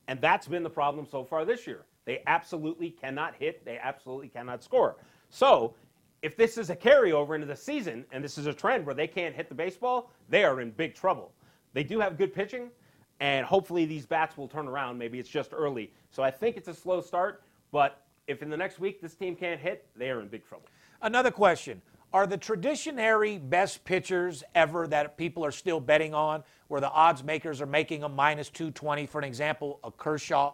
And 0.08 0.22
that's 0.22 0.48
been 0.48 0.64
the 0.64 0.70
problem 0.70 1.06
so 1.10 1.24
far 1.24 1.44
this 1.44 1.68
year. 1.68 1.84
They 2.06 2.24
absolutely 2.26 2.90
cannot 2.90 3.36
hit, 3.36 3.66
they 3.66 3.78
absolutely 3.78 4.30
cannot 4.30 4.64
score. 4.64 4.96
So, 5.30 5.76
if 6.22 6.36
this 6.36 6.58
is 6.58 6.70
a 6.70 6.76
carryover 6.76 7.36
into 7.36 7.46
the 7.46 7.56
season 7.56 8.06
and 8.12 8.24
this 8.24 8.38
is 8.38 8.48
a 8.48 8.54
trend 8.54 8.86
where 8.86 8.96
they 8.96 9.08
can't 9.08 9.36
hit 9.36 9.50
the 9.50 9.56
baseball, 9.56 10.10
they 10.30 10.44
are 10.44 10.62
in 10.62 10.72
big 10.72 10.96
trouble. 10.96 11.32
They 11.74 11.84
do 11.84 12.00
have 12.00 12.18
good 12.18 12.34
pitching, 12.34 12.72
and 13.20 13.46
hopefully 13.46 13.86
these 13.86 14.06
bats 14.06 14.38
will 14.38 14.48
turn 14.48 14.68
around. 14.68 14.98
Maybe 14.98 15.20
it's 15.20 15.30
just 15.30 15.52
early. 15.54 15.92
So 16.10 16.24
I 16.24 16.32
think 16.32 16.58
it's 16.58 16.70
a 16.70 16.74
slow 16.74 17.02
start, 17.02 17.44
but 17.72 18.02
if 18.26 18.42
in 18.42 18.50
the 18.50 18.58
next 18.58 18.80
week 18.80 19.02
this 19.02 19.14
team 19.14 19.36
can't 19.36 19.60
hit, 19.60 19.86
they 19.96 20.10
are 20.10 20.22
in 20.22 20.28
big 20.28 20.48
trouble. 20.48 20.68
Another 21.02 21.30
question. 21.30 21.82
Are 22.14 22.26
the 22.26 22.38
traditionary 22.38 23.38
best 23.38 23.84
pitchers 23.84 24.44
ever 24.56 24.88
that 24.88 25.18
people 25.18 25.44
are 25.46 25.52
still 25.52 25.80
betting 25.80 26.14
on, 26.14 26.44
where 26.68 26.82
the 26.82 26.90
odds 26.90 27.24
makers 27.24 27.62
are 27.62 27.66
making 27.66 28.02
them 28.02 28.16
minus 28.16 28.50
220, 28.50 29.06
for 29.06 29.20
an 29.20 29.26
example, 29.26 29.80
a 29.84 29.92
Kershaw? 29.92 30.54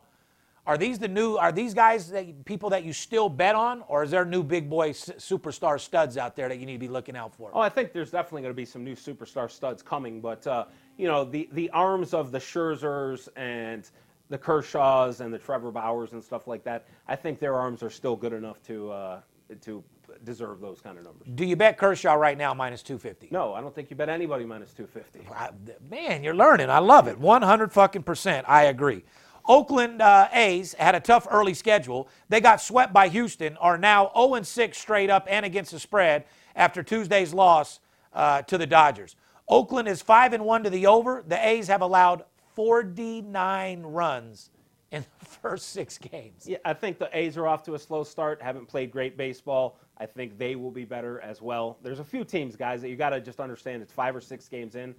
Are 0.65 0.77
these 0.77 0.97
the 0.97 1.09
new, 1.09 1.35
are 1.35 1.51
these 1.51 1.73
guys 1.73 2.09
that 2.11 2.45
people 2.45 2.69
that 2.69 2.85
you 2.85 2.93
still 2.93 3.27
bet 3.27 3.53
on, 3.53 3.83
or 3.89 4.03
is 4.03 4.11
there 4.11 4.23
new 4.23 4.43
big 4.43 4.69
boy 4.69 4.91
superstar 4.91 5.79
studs 5.79 6.17
out 6.17 6.35
there 6.37 6.47
that 6.47 6.57
you 6.57 6.65
need 6.65 6.73
to 6.73 6.79
be 6.79 6.87
looking 6.87 7.17
out 7.17 7.35
for? 7.35 7.51
Oh, 7.53 7.59
I 7.59 7.67
think 7.67 7.91
there's 7.91 8.11
definitely 8.11 8.43
going 8.43 8.53
to 8.53 8.57
be 8.57 8.65
some 8.65 8.83
new 8.83 8.95
superstar 8.95 9.51
studs 9.51 9.83
coming, 9.83 10.21
but 10.21 10.47
uh, 10.47 10.65
you 10.97 11.07
know 11.07 11.25
the 11.25 11.49
the 11.51 11.69
arms 11.71 12.13
of 12.13 12.31
the 12.31 12.39
Scherzers 12.39 13.27
and 13.35 13.89
the 14.29 14.37
Kershaws 14.37 15.19
and 15.19 15.33
the 15.33 15.37
Trevor 15.37 15.71
Bauers 15.71 16.13
and 16.13 16.23
stuff 16.23 16.47
like 16.47 16.63
that. 16.63 16.87
I 17.09 17.17
think 17.17 17.39
their 17.39 17.55
arms 17.55 17.83
are 17.83 17.89
still 17.89 18.15
good 18.15 18.31
enough 18.31 18.63
to 18.63 18.89
uh, 18.89 19.21
to 19.61 19.83
deserve 20.23 20.62
those 20.62 20.81
kind 20.81 20.97
of 20.97 21.03
numbers. 21.03 21.27
Do 21.36 21.45
you 21.45 21.55
bet 21.55 21.77
Kershaw 21.77 22.13
right 22.13 22.38
now 22.38 22.53
minus 22.53 22.81
250? 22.83 23.29
No, 23.31 23.53
I 23.53 23.62
don't 23.62 23.73
think 23.73 23.89
you 23.89 23.95
bet 23.95 24.09
anybody 24.09 24.45
minus 24.45 24.73
250. 24.73 25.27
I- 25.33 25.49
Man, 25.89 26.23
you're 26.23 26.36
learning. 26.36 26.69
I 26.69 26.79
love 26.79 27.07
it. 27.07 27.17
100 27.19 27.71
fucking 27.71 28.03
percent. 28.03 28.45
I 28.49 28.63
agree. 28.63 29.03
Oakland 29.45 30.01
uh, 30.01 30.29
A's 30.31 30.73
had 30.75 30.95
a 30.95 30.99
tough 31.01 31.27
early 31.29 31.53
schedule. 31.53 32.07
They 32.29 32.39
got 32.39 32.62
swept 32.62 32.93
by 32.93 33.09
Houston, 33.09 33.57
are 33.57 33.77
now 33.77 34.09
0 34.15 34.41
6 34.41 34.77
straight 34.77 35.09
up 35.09 35.27
and 35.29 35.45
against 35.45 35.71
the 35.71 35.79
spread 35.79 36.25
after 36.55 36.81
Tuesday's 36.81 37.33
loss 37.33 37.79
uh, 38.13 38.41
to 38.43 38.57
the 38.57 38.65
Dodgers. 38.65 39.15
Oakland 39.49 39.89
is 39.89 40.01
5 40.01 40.31
and 40.33 40.45
1 40.45 40.63
to 40.63 40.69
the 40.69 40.88
over. 40.88 41.23
The 41.27 41.45
A's 41.45 41.67
have 41.67 41.81
allowed 41.81 42.23
49 42.55 43.81
runs 43.83 44.49
in 44.91 45.03
the 45.19 45.25
first 45.41 45.71
six 45.71 45.97
games. 45.97 46.47
Yeah, 46.47 46.57
I 46.63 46.73
think 46.73 46.97
the 46.99 47.09
A's 47.12 47.36
are 47.38 47.47
off 47.47 47.63
to 47.63 47.75
a 47.75 47.79
slow 47.79 48.03
start, 48.03 48.41
haven't 48.41 48.67
played 48.67 48.91
great 48.91 49.17
baseball. 49.17 49.77
I 49.97 50.06
think 50.06 50.38
they 50.38 50.56
will 50.56 50.71
be 50.71 50.86
better 50.86 51.19
as 51.21 51.41
well. 51.41 51.77
There's 51.84 51.99
a 51.99 52.03
few 52.03 52.23
teams, 52.23 52.56
guys, 52.56 52.82
that 52.82 52.89
you 52.89 52.95
got 52.95 53.12
to 53.12 53.21
just 53.21 53.39
understand 53.39 53.82
it's 53.82 53.93
five 53.93 54.15
or 54.15 54.21
six 54.21 54.47
games 54.47 54.75
in. 54.75 54.95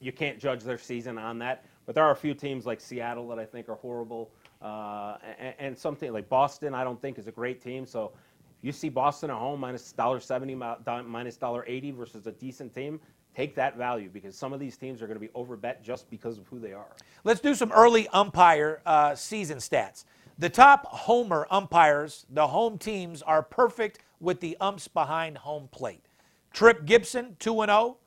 You 0.00 0.12
can't 0.12 0.38
judge 0.38 0.62
their 0.62 0.78
season 0.78 1.18
on 1.18 1.38
that. 1.38 1.64
But 1.86 1.94
there 1.94 2.04
are 2.04 2.10
a 2.10 2.16
few 2.16 2.34
teams 2.34 2.66
like 2.66 2.80
Seattle 2.80 3.28
that 3.28 3.38
I 3.38 3.44
think 3.44 3.68
are 3.68 3.76
horrible. 3.76 4.30
Uh, 4.60 5.18
and, 5.38 5.54
and 5.58 5.78
something 5.78 6.12
like 6.12 6.28
Boston, 6.28 6.74
I 6.74 6.84
don't 6.84 7.00
think 7.00 7.18
is 7.18 7.26
a 7.26 7.32
great 7.32 7.62
team. 7.62 7.86
So 7.86 8.12
if 8.58 8.64
you 8.64 8.72
see 8.72 8.88
Boston 8.88 9.30
at 9.30 9.36
home 9.36 9.60
minus 9.60 9.92
$1.70, 9.96 11.06
minus 11.06 11.38
$1.80 11.38 11.94
versus 11.94 12.26
a 12.26 12.32
decent 12.32 12.74
team, 12.74 12.98
take 13.36 13.54
that 13.54 13.76
value 13.76 14.08
because 14.08 14.36
some 14.36 14.52
of 14.52 14.60
these 14.60 14.76
teams 14.76 15.02
are 15.02 15.06
going 15.06 15.18
to 15.18 15.20
be 15.20 15.32
overbet 15.34 15.82
just 15.82 16.08
because 16.10 16.38
of 16.38 16.46
who 16.48 16.58
they 16.58 16.72
are. 16.72 16.96
Let's 17.24 17.40
do 17.40 17.54
some 17.54 17.72
early 17.72 18.08
umpire 18.08 18.80
uh, 18.86 19.14
season 19.14 19.58
stats. 19.58 20.04
The 20.38 20.48
top 20.48 20.86
homer 20.86 21.46
umpires, 21.50 22.26
the 22.30 22.46
home 22.46 22.78
teams, 22.78 23.22
are 23.22 23.42
perfect 23.42 24.00
with 24.24 24.40
the 24.40 24.56
umps 24.60 24.88
behind 24.88 25.38
home 25.38 25.68
plate. 25.70 26.04
Tripp 26.52 26.84
Gibson, 26.86 27.36
2 27.38 27.64
0. 27.66 27.98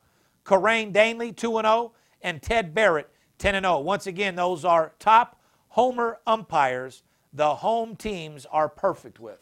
Kerwin 0.43 0.91
Danley, 0.91 1.31
2 1.31 1.51
0. 1.61 1.93
And 2.21 2.41
Ted 2.41 2.73
Barrett, 2.73 3.09
10 3.37 3.61
0. 3.61 3.79
Once 3.79 4.07
again, 4.07 4.35
those 4.35 4.65
are 4.65 4.93
top 4.99 5.39
homer 5.69 6.19
umpires 6.25 7.03
the 7.33 7.55
home 7.55 7.95
teams 7.95 8.45
are 8.47 8.67
perfect 8.67 9.19
with. 9.19 9.39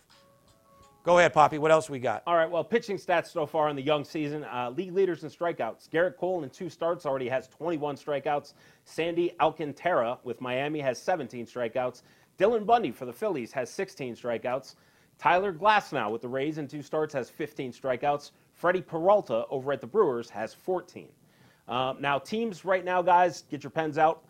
Go 1.03 1.19
ahead, 1.19 1.33
Poppy. 1.33 1.59
What 1.59 1.71
else 1.71 1.87
we 1.87 1.99
got? 1.99 2.23
All 2.25 2.35
right. 2.35 2.49
Well, 2.49 2.63
pitching 2.63 2.97
stats 2.97 3.27
so 3.27 3.45
far 3.45 3.69
in 3.69 3.75
the 3.75 3.81
young 3.81 4.03
season. 4.03 4.43
Uh, 4.43 4.71
league 4.75 4.91
leaders 4.91 5.23
in 5.23 5.29
strikeouts. 5.29 5.87
Gerrit 5.87 6.17
Cole 6.17 6.43
in 6.43 6.49
two 6.49 6.67
starts 6.67 7.05
already 7.05 7.29
has 7.29 7.47
21 7.47 7.95
strikeouts. 7.95 8.53
Sandy 8.85 9.33
Alcantara 9.39 10.17
with 10.23 10.41
Miami 10.41 10.79
has 10.79 10.99
17 10.99 11.45
strikeouts. 11.45 12.01
Dylan 12.39 12.65
Bundy 12.65 12.91
for 12.91 13.05
the 13.05 13.13
Phillies 13.13 13.51
has 13.51 13.69
16 13.69 14.15
strikeouts. 14.15 14.75
Tyler 15.17 15.53
Glasnow 15.53 16.11
with 16.11 16.21
the 16.21 16.27
Rays 16.27 16.57
in 16.57 16.67
two 16.67 16.81
starts 16.81 17.13
has 17.13 17.29
15 17.29 17.71
strikeouts. 17.71 18.31
Freddie 18.53 18.81
Peralta 18.81 19.45
over 19.49 19.71
at 19.71 19.81
the 19.81 19.87
Brewers 19.87 20.29
has 20.29 20.53
14. 20.53 21.09
Uh, 21.67 21.93
now, 21.99 22.19
teams 22.19 22.63
right 22.63 22.85
now, 22.85 23.01
guys, 23.01 23.43
get 23.49 23.63
your 23.63 23.71
pens 23.71 23.97
out. 23.97 24.23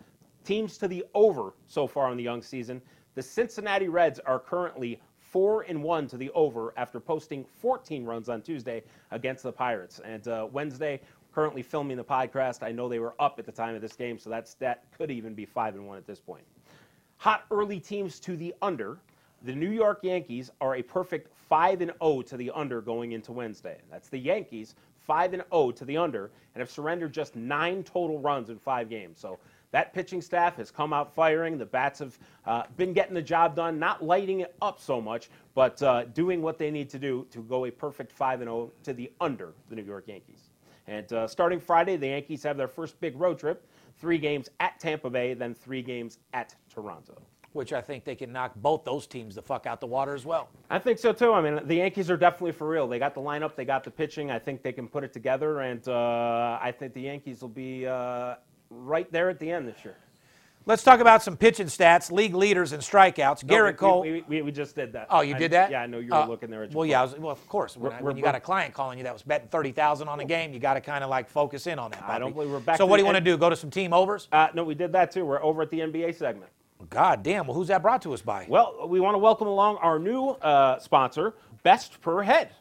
Teams 0.44 0.78
to 0.78 0.88
the 0.88 1.04
over 1.14 1.54
so 1.68 1.88
far 1.88 2.12
in 2.12 2.18
the 2.18 2.24
young 2.24 2.42
season. 2.42 2.82
The 3.16 3.22
Cincinnati 3.22 3.88
Reds 3.88 4.20
are 4.20 4.40
currently 4.40 5.02
four 5.18 5.64
and 5.64 5.82
one 5.82 6.08
to 6.08 6.18
the 6.18 6.30
over 6.32 6.74
after 6.78 7.00
posting 7.00 7.44
14 7.44 8.06
runs 8.06 8.30
on 8.30 8.42
Tuesday 8.42 8.84
against 9.12 9.44
the 9.44 9.52
Pirates. 9.52 10.00
And 10.06 10.28
uh, 10.28 10.48
Wednesday, 10.52 11.02
currently 11.34 11.62
filming 11.62 11.98
the 11.98 12.04
podcast, 12.04 12.64
I 12.64 12.72
know 12.72 12.88
they 12.88 13.00
were 13.00 13.16
up 13.20 13.38
at 13.40 13.46
the 13.46 13.52
time 13.52 13.76
of 13.76 13.82
this 13.82 13.96
game, 13.96 14.18
so 14.18 14.30
that 14.30 14.84
could 14.98 15.12
even 15.12 15.34
be 15.34 15.46
five 15.46 15.76
and 15.76 15.86
one 15.86 15.98
at 15.98 16.08
this 16.08 16.20
point. 16.22 16.46
Hot 17.18 17.46
early 17.52 17.80
teams 17.80 18.20
to 18.22 18.38
the 18.38 18.54
under. 18.62 18.98
The 19.46 19.54
New 19.54 19.70
York 19.70 20.00
Yankees 20.02 20.50
are 20.60 20.78
a 20.78 20.82
perfect 20.82 21.30
5 21.38 21.82
and 21.82 21.92
0 22.02 22.24
to 22.24 22.36
the 22.36 22.50
under 22.56 22.82
going 22.82 23.12
into 23.12 23.32
Wednesday. 23.32 23.78
That's 23.92 24.10
the 24.10 24.18
Yankees 24.18 24.74
5 25.02 25.34
and 25.34 25.44
0 25.54 25.70
to 25.74 25.86
the 25.86 25.98
under 25.98 26.32
and 26.56 26.62
have 26.62 26.72
surrendered 26.72 27.14
just 27.14 27.36
9 27.36 27.84
total 27.84 28.18
runs 28.18 28.50
in 28.50 28.58
5 28.58 28.90
games. 28.90 29.20
So 29.20 29.38
that 29.70 29.94
pitching 29.94 30.20
staff 30.24 30.58
has 30.58 30.72
come 30.72 30.94
out 30.94 31.14
firing. 31.14 31.60
The 31.60 31.66
bats 31.68 32.00
have 32.00 32.18
uh, 32.48 32.64
been 32.76 32.92
getting 32.92 33.14
the 33.14 33.22
job 33.22 33.56
done, 33.56 33.78
not 33.78 34.04
lighting 34.04 34.40
it 34.40 34.56
up 34.64 34.80
so 34.80 35.00
much, 35.00 35.30
but 35.54 35.80
uh, 35.84 36.06
doing 36.06 36.42
what 36.42 36.58
they 36.58 36.72
need 36.72 36.90
to 36.90 36.98
do 36.98 37.28
to 37.30 37.44
go 37.44 37.66
a 37.66 37.72
perfect 37.72 38.12
5 38.12 38.42
and 38.42 38.48
0 38.48 38.72
to 38.82 38.94
the 38.94 39.12
under 39.22 39.54
the 39.70 39.76
New 39.76 39.84
York 39.84 40.08
Yankees. 40.08 40.50
And 40.88 41.14
uh, 41.14 41.28
starting 41.28 41.60
Friday, 41.60 41.98
the 41.98 42.08
Yankees 42.08 42.42
have 42.42 42.58
their 42.58 42.68
first 42.68 43.00
big 43.00 43.16
road 43.16 43.38
trip 43.38 43.68
three 44.00 44.18
games 44.18 44.50
at 44.60 44.80
Tampa 44.80 45.10
Bay, 45.10 45.36
then 45.36 45.54
three 45.54 45.84
games 45.84 46.18
at 46.34 46.56
Toronto. 46.68 47.22
Which 47.56 47.72
I 47.72 47.80
think 47.80 48.04
they 48.04 48.16
can 48.16 48.34
knock 48.34 48.52
both 48.58 48.84
those 48.84 49.08
teams 49.08 49.36
the 49.36 49.42
fuck 49.42 49.66
out 49.66 49.80
the 49.80 49.88
water 49.88 50.14
as 50.14 50.26
well. 50.26 50.50
I 50.70 50.78
think 50.78 51.00
so 51.00 51.14
too. 51.14 51.32
I 51.32 51.40
mean, 51.40 51.66
the 51.66 51.76
Yankees 51.76 52.12
are 52.12 52.18
definitely 52.18 52.52
for 52.52 52.68
real. 52.68 52.86
They 52.86 53.00
got 53.00 53.14
the 53.14 53.22
lineup, 53.22 53.56
they 53.56 53.64
got 53.64 53.86
the 53.86 53.92
pitching. 53.92 54.30
I 54.30 54.40
think 54.40 54.62
they 54.62 54.74
can 54.74 54.90
put 54.90 55.06
it 55.06 55.14
together, 55.14 55.62
and 55.62 55.88
uh, 55.88 56.60
I 56.62 56.74
think 56.78 56.94
the 56.94 57.04
Yankees 57.04 57.40
will 57.40 57.48
be 57.48 57.88
uh, 57.88 58.36
right 58.70 59.10
there 59.10 59.30
at 59.30 59.40
the 59.40 59.50
end 59.50 59.70
this 59.70 59.86
year. 59.86 59.96
Let's 60.66 60.84
talk 60.84 61.00
about 61.00 61.24
some 61.24 61.38
pitching 61.38 61.68
stats, 61.68 62.12
league 62.12 62.36
leaders 62.36 62.74
and 62.74 62.84
strikeouts. 62.84 63.46
No, 63.46 63.56
Gerrit 63.56 63.68
we, 63.68 63.78
Cole. 63.78 64.02
We, 64.02 64.26
we, 64.28 64.42
we, 64.42 64.52
just 64.52 64.76
did 64.76 64.92
that. 64.92 65.08
Oh, 65.10 65.22
you 65.22 65.36
I, 65.36 65.38
did 65.38 65.52
that? 65.52 65.72
Yeah, 65.72 65.84
I 65.84 65.86
know 65.86 66.00
you 66.00 66.10
were 66.10 66.16
uh, 66.16 66.28
looking 66.28 66.50
there. 66.50 66.64
At 66.64 66.74
well, 66.74 66.86
yeah, 66.86 67.04
was, 67.04 67.16
well, 67.18 67.32
of 67.32 67.48
course. 67.48 67.78
When, 67.78 67.94
I, 67.94 68.02
when 68.02 68.18
you 68.18 68.24
got 68.24 68.36
a 68.36 68.40
client 68.42 68.74
calling 68.74 68.98
you 68.98 69.06
that 69.06 69.14
was 69.14 69.22
betting 69.22 69.48
thirty 69.48 69.72
thousand 69.72 70.10
on 70.10 70.20
a 70.20 70.26
game, 70.26 70.52
you 70.52 70.60
got 70.60 70.74
to 70.74 70.82
kind 70.82 71.06
of 71.06 71.10
like 71.10 71.30
focus 71.30 71.68
in 71.68 71.80
on 71.80 71.92
that. 71.92 72.04
I 72.06 72.20
don't 72.20 72.34
believe 72.34 72.50
we're 72.50 72.60
back 72.60 72.78
So 72.78 72.86
what 72.86 72.98
do 72.98 73.04
you 73.04 73.06
want 73.06 73.16
to 73.16 73.22
do? 73.22 73.38
Go 73.38 73.50
to 73.50 73.56
some 73.56 73.70
team 73.70 73.94
overs? 73.94 74.28
Uh, 74.34 74.50
no, 74.54 74.66
we 74.66 74.76
did 74.76 74.92
that 74.92 75.12
too. 75.12 75.24
We're 75.24 75.42
over 75.42 75.62
at 75.62 75.70
the 75.70 75.80
NBA 75.80 76.16
segment. 76.16 76.52
God 76.90 77.24
damn. 77.24 77.48
Well, 77.48 77.56
who's 77.56 77.70
that 77.70 77.82
brought 77.82 78.02
to 78.04 78.14
us 78.14 78.22
by? 78.22 78.46
Well, 78.50 78.88
we 78.88 79.00
want 79.00 79.16
to 79.16 79.20
welcome 79.20 79.48
along 79.48 79.78
our 79.78 79.98
new 80.00 80.30
uh, 80.30 80.80
sponsor, 80.80 81.36
Best 81.64 82.02
Per 82.02 82.22
Head. 82.22 82.52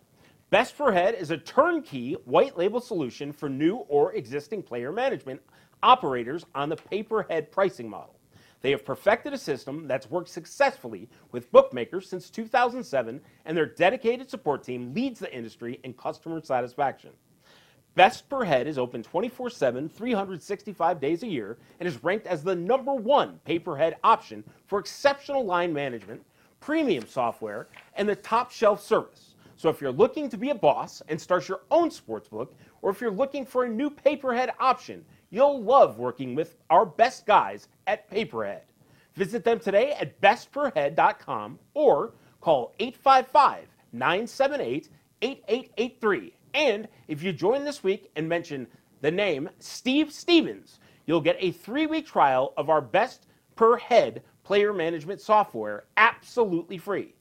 Best 0.51 0.77
Per 0.79 0.93
Head 0.93 1.15
is 1.15 1.31
a 1.31 1.37
turnkey 1.37 2.15
white 2.25 2.57
label 2.57 2.81
solution 2.81 3.33
for 3.33 3.49
new 3.49 3.77
or 3.89 4.13
existing 4.15 4.63
player 4.63 4.93
management 4.93 5.41
operators 5.83 6.47
on 6.55 6.69
the 6.69 6.77
paperhead 6.77 7.51
pricing 7.51 7.89
model. 7.89 8.15
They 8.63 8.71
have 8.71 8.85
perfected 8.85 9.35
a 9.35 9.39
system 9.39 9.87
that's 9.87 10.09
worked 10.11 10.31
successfully 10.31 11.11
with 11.33 11.53
bookmakers 11.53 12.09
since 12.09 12.31
2007, 12.31 13.21
and 13.45 13.57
their 13.57 13.67
dedicated 13.67 14.31
support 14.31 14.63
team 14.63 14.95
leads 14.95 15.21
the 15.21 15.31
industry 15.35 15.81
in 15.85 15.93
customer 15.93 16.41
satisfaction. 16.43 17.11
Best 17.95 18.29
Per 18.29 18.45
Head 18.45 18.67
is 18.67 18.77
open 18.77 19.05
24 19.05 19.51
7, 19.51 19.89
365 19.89 21.01
days 21.01 21.23
a 21.23 21.29
year, 21.29 21.59
and 21.79 21.87
is 21.87 22.03
ranked 22.03 22.27
as 22.27 22.43
the 22.43 22.55
number 22.55 22.93
one 22.93 23.39
paperhead 23.45 23.97
option 24.03 24.43
for 24.67 24.81
exceptional 24.81 25.45
line 25.45 25.73
management, 25.73 26.21
premium 26.59 27.07
software, 27.07 27.69
and 27.95 28.09
the 28.09 28.17
top 28.17 28.51
shelf 28.51 28.83
service. 28.83 29.37
So 29.57 29.69
if 29.69 29.81
you're 29.81 29.93
looking 29.93 30.29
to 30.31 30.37
be 30.37 30.51
a 30.51 30.55
boss 30.55 31.03
and 31.09 31.21
start 31.21 31.49
your 31.49 31.61
own 31.71 31.89
sportsbook, 31.89 32.49
or 32.83 32.91
if 32.91 33.01
you're 33.01 33.13
looking 33.13 33.47
for 33.47 33.65
a 33.65 33.69
new 33.69 33.91
paperhead 33.91 34.51
option, 34.59 35.05
you'll 35.31 35.63
love 35.63 35.99
working 35.99 36.35
with 36.35 36.57
our 36.71 36.85
best 36.85 37.27
guys 37.27 37.69
at 37.87 38.11
Paperhead. 38.11 38.63
Visit 39.15 39.45
them 39.45 39.61
today 39.61 39.93
at 39.93 40.21
bestperhead.com 40.21 41.61
or 41.75 42.15
call 42.41 42.75
855 42.81 43.69
978 43.93 44.89
8883. 45.23 46.35
And 46.55 46.89
if 47.09 47.23
you 47.23 47.33
join 47.33 47.65
this 47.65 47.83
week 47.83 48.11
and 48.17 48.29
mention 48.29 48.69
the 49.01 49.11
name 49.11 49.51
Steve 49.59 50.13
Stevens, 50.13 50.79
you'll 51.07 51.21
get 51.21 51.37
a 51.41 51.51
three 51.51 51.87
week 51.87 52.07
trial 52.07 52.55
of 52.57 52.71
our 52.71 52.81
Best 52.81 53.27
Per 53.57 53.77
Head 53.77 54.23
player 54.45 54.73
management 54.73 55.21
software 55.21 55.85
absolutely 55.97 56.79
free. 56.79 57.15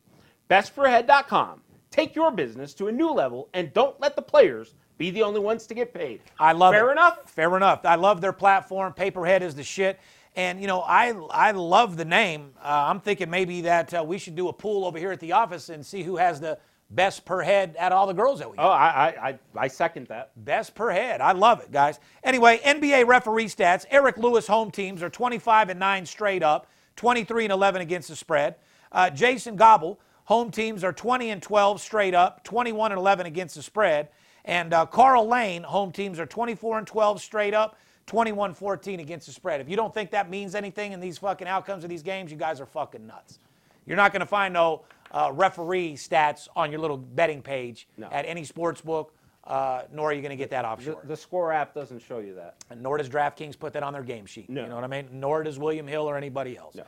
Bestperhead.com. 0.49 1.61
Take 1.89 2.15
your 2.15 2.31
business 2.31 2.73
to 2.75 2.87
a 2.87 2.91
new 2.91 3.11
level 3.11 3.49
and 3.53 3.73
don't 3.73 3.99
let 3.99 4.15
the 4.15 4.21
players 4.21 4.75
be 4.97 5.09
the 5.09 5.23
only 5.23 5.39
ones 5.39 5.65
to 5.67 5.73
get 5.73 5.93
paid. 5.93 6.21
I 6.39 6.51
love 6.51 6.73
Fair 6.73 6.89
it. 6.89 6.93
enough? 6.93 7.29
Fair 7.29 7.55
enough. 7.57 7.85
I 7.85 7.95
love 7.95 8.21
their 8.21 8.33
platform. 8.33 8.93
Paperhead 8.93 9.41
is 9.41 9.55
the 9.55 9.63
shit. 9.63 9.99
And 10.35 10.59
you 10.59 10.67
know, 10.67 10.81
I 10.81 11.11
I 11.29 11.51
love 11.51 11.97
the 11.97 12.05
name. 12.05 12.53
Uh, 12.63 12.85
I'm 12.87 12.99
thinking 12.99 13.29
maybe 13.29 13.61
that 13.61 13.93
uh, 13.93 14.03
we 14.03 14.17
should 14.17 14.35
do 14.35 14.47
a 14.49 14.53
pool 14.53 14.85
over 14.85 14.97
here 14.97 15.11
at 15.11 15.19
the 15.19 15.31
office 15.33 15.69
and 15.69 15.85
see 15.85 16.01
who 16.03 16.17
has 16.17 16.39
the 16.39 16.57
best 16.95 17.25
per 17.25 17.41
head 17.41 17.75
at 17.77 17.91
all 17.91 18.07
the 18.07 18.13
girls 18.13 18.39
that 18.39 18.49
we 18.49 18.57
got. 18.57 18.65
Oh, 18.65 18.71
I, 18.71 18.87
I, 18.87 19.29
I, 19.29 19.39
I 19.55 19.67
second 19.67 20.07
that. 20.07 20.31
Best 20.45 20.75
per 20.75 20.91
head. 20.91 21.21
I 21.21 21.31
love 21.31 21.61
it, 21.61 21.71
guys. 21.71 21.99
Anyway, 22.23 22.59
NBA 22.63 23.07
referee 23.07 23.47
stats. 23.47 23.85
Eric 23.89 24.17
Lewis 24.17 24.47
home 24.47 24.71
teams 24.71 25.01
are 25.01 25.09
25 25.09 25.69
and 25.69 25.79
9 25.79 26.05
straight 26.05 26.43
up, 26.43 26.67
23 26.95 27.45
and 27.45 27.53
11 27.53 27.81
against 27.81 28.09
the 28.09 28.15
spread. 28.15 28.55
Uh, 28.91 29.09
Jacyn 29.09 29.55
Goble 29.55 29.99
home 30.25 30.51
teams 30.51 30.83
are 30.83 30.93
20 30.93 31.31
and 31.31 31.41
12 31.41 31.81
straight 31.81 32.13
up, 32.13 32.43
21 32.43 32.91
and 32.91 32.99
11 32.99 33.25
against 33.25 33.55
the 33.55 33.63
spread. 33.63 34.09
And 34.45 34.73
uh, 34.73 34.85
Carl 34.85 35.27
Lane 35.27 35.63
home 35.63 35.91
teams 35.91 36.19
are 36.19 36.25
24 36.25 36.79
and 36.79 36.87
12 36.87 37.21
straight 37.21 37.53
up, 37.53 37.77
21 38.07 38.53
14 38.53 38.99
against 38.99 39.27
the 39.27 39.33
spread. 39.33 39.61
If 39.61 39.69
you 39.69 39.75
don't 39.75 39.93
think 39.93 40.11
that 40.11 40.29
means 40.29 40.55
anything 40.55 40.91
in 40.91 40.99
these 40.99 41.17
fucking 41.17 41.47
outcomes 41.47 41.83
of 41.83 41.89
these 41.89 42.03
games, 42.03 42.31
you 42.31 42.37
guys 42.37 42.59
are 42.59 42.65
fucking 42.65 43.07
nuts. 43.07 43.39
You're 43.85 43.97
not 43.97 44.11
going 44.11 44.21
to 44.21 44.25
find 44.25 44.53
no 44.53 44.83
uh, 45.13 45.31
referee 45.33 45.93
stats 45.93 46.47
on 46.55 46.71
your 46.71 46.79
little 46.79 46.97
betting 46.97 47.41
page 47.41 47.87
No. 47.97 48.09
at 48.11 48.25
any 48.25 48.43
sports 48.43 48.81
book, 48.81 49.13
uh, 49.45 49.83
nor 49.91 50.09
are 50.09 50.13
you 50.13 50.21
going 50.21 50.31
to 50.31 50.35
get 50.35 50.49
that 50.51 50.63
The, 50.63 50.67
offshore. 50.69 51.01
the 51.03 51.17
score 51.17 51.51
app 51.51 51.73
doesn't 51.73 51.99
show 52.01 52.19
you 52.19 52.33
that. 52.35 52.55
And 52.69 52.81
nor 52.81 52.97
does 52.97 53.09
DraftKings 53.09 53.57
put 53.59 53.73
that 53.73 53.83
on 53.83 53.93
their 53.93 54.03
game 54.03 54.25
sheet. 54.25 54.49
No. 54.49 54.63
You 54.63 54.69
know 54.69 54.75
what 54.75 54.83
I 54.83 54.87
mean? 54.87 55.07
Nor 55.11 55.43
does 55.43 55.59
William 55.59 55.85
Hill 55.87 56.09
or 56.09 56.17
anybody 56.17 56.57
else. 56.57 56.75
No. 56.75 56.83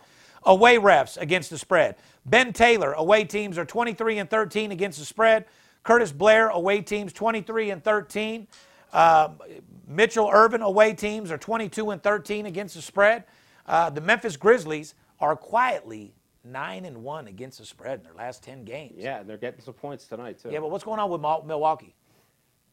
Away 0.47 0.77
refs 0.77 1.17
against 1.17 1.49
the 1.49 1.57
spread. 1.57 1.95
Ben 2.25 2.53
Taylor, 2.53 2.93
away 2.93 3.23
teams 3.25 3.57
are 3.57 3.65
23 3.65 4.19
and 4.19 4.29
13 4.29 4.71
against 4.71 4.99
the 4.99 5.05
spread. 5.05 5.45
Curtis 5.83 6.11
Blair, 6.11 6.49
away 6.49 6.81
teams 6.81 7.13
23 7.13 7.71
and 7.71 7.83
13. 7.83 8.47
Um, 8.93 9.39
Mitchell 9.87 10.29
Ervin, 10.31 10.61
away 10.61 10.93
teams 10.93 11.31
are 11.31 11.37
22 11.37 11.91
and 11.91 12.01
13 12.01 12.45
against 12.45 12.75
the 12.75 12.81
spread. 12.81 13.23
Uh, 13.67 13.89
the 13.89 14.01
Memphis 14.01 14.37
Grizzlies, 14.37 14.93
are 15.19 15.35
quietly 15.35 16.13
nine 16.45 16.85
and 16.85 17.03
one 17.03 17.27
against 17.27 17.59
the 17.59 17.65
spread 17.65 17.99
in 17.99 18.03
their 18.05 18.13
last 18.13 18.43
ten 18.43 18.63
games. 18.63 18.95
Yeah, 18.97 19.19
and 19.19 19.29
they're 19.29 19.37
getting 19.37 19.61
some 19.61 19.73
points 19.73 20.05
tonight 20.07 20.39
too. 20.39 20.49
Yeah, 20.51 20.59
but 20.59 20.71
what's 20.71 20.83
going 20.83 20.99
on 20.99 21.09
with 21.09 21.21
Milwaukee? 21.45 21.95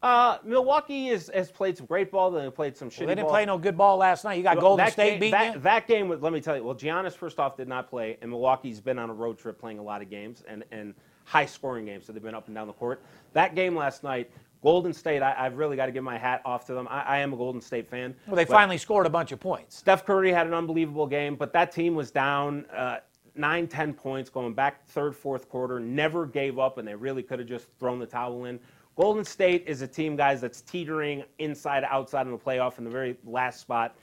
Uh, 0.02 0.38
Milwaukee 0.42 1.10
is, 1.10 1.30
has 1.32 1.52
played 1.52 1.76
some 1.76 1.86
great 1.86 2.10
ball. 2.10 2.30
They 2.32 2.50
played 2.50 2.76
some 2.76 2.90
shitty 2.90 3.00
Well, 3.00 3.06
they 3.08 3.14
didn't 3.14 3.26
ball. 3.26 3.34
play 3.34 3.46
no 3.46 3.56
good 3.56 3.76
ball 3.76 3.96
last 3.98 4.24
night. 4.24 4.34
You 4.34 4.42
got 4.42 4.56
Well, 4.56 4.76
Golden 4.76 4.90
State 4.90 5.20
beating 5.20 5.30
that, 5.30 5.54
you. 5.54 5.60
that 5.60 5.86
game 5.86 6.08
was, 6.08 6.20
let 6.20 6.32
me 6.32 6.40
tell 6.40 6.56
you, 6.56 6.64
well, 6.64 6.74
Giannis 6.74 7.12
first 7.12 7.38
off 7.38 7.56
did 7.56 7.68
not 7.68 7.88
play, 7.88 8.18
and 8.20 8.28
Milwaukee's 8.28 8.80
been 8.80 8.98
on 8.98 9.10
a 9.10 9.14
road 9.14 9.38
trip 9.38 9.60
playing 9.60 9.78
a 9.78 9.82
lot 9.82 10.02
of 10.02 10.10
games 10.10 10.42
and, 10.48 10.64
and 10.72 10.94
high 11.24 11.46
scoring 11.46 11.84
games, 11.84 12.04
so 12.04 12.12
they've 12.12 12.20
been 12.20 12.34
up 12.34 12.48
and 12.48 12.54
down 12.56 12.66
the 12.66 12.72
court. 12.72 13.00
That 13.32 13.54
game 13.54 13.76
last 13.76 14.02
night, 14.02 14.28
Golden 14.60 14.92
State, 14.92 15.22
I, 15.22 15.36
I've 15.38 15.56
really 15.56 15.76
got 15.76 15.86
to 15.86 15.92
give 15.92 16.02
my 16.02 16.18
hat 16.18 16.42
off 16.44 16.66
to 16.66 16.74
them. 16.74 16.88
I, 16.90 17.02
I 17.02 17.18
am 17.18 17.32
a 17.32 17.36
Golden 17.36 17.60
State 17.60 17.88
fan. 17.88 18.12
well, 18.26 18.34
they 18.34 18.44
finally 18.44 18.78
scored 18.78 19.06
a 19.06 19.10
bunch 19.10 19.30
of 19.30 19.38
points. 19.38 19.76
Steph 19.76 20.04
Curry 20.04 20.32
had 20.32 20.48
an 20.48 20.54
unbelievable 20.54 21.06
game, 21.06 21.36
but 21.36 21.52
that 21.52 21.70
team 21.70 21.94
was 21.94 22.10
down 22.10 22.66
uh, 22.76 22.96
nine, 23.34 23.66
ten 23.66 23.92
points 23.94 24.30
going 24.30 24.54
back 24.54 24.86
third, 24.86 25.16
fourth 25.16 25.48
quarter, 25.48 25.80
never 25.80 26.26
gave 26.26 26.58
up, 26.58 26.78
and 26.78 26.86
they 26.86 26.94
really 26.94 27.22
could 27.22 27.38
have 27.38 27.48
just 27.48 27.68
thrown 27.78 27.98
the 27.98 28.06
towel 28.06 28.44
in. 28.44 28.60
Golden 28.96 29.24
State 29.24 29.64
is 29.66 29.80
a 29.80 29.88
team, 29.88 30.16
guys, 30.16 30.40
that's 30.40 30.60
teetering 30.60 31.24
inside, 31.38 31.84
outside 31.84 32.26
in 32.26 32.32
the 32.32 32.38
playoff 32.38 32.78
in 32.78 32.84
the 32.84 32.90
very 32.90 33.16
last 33.24 33.60
spot. 33.60 33.96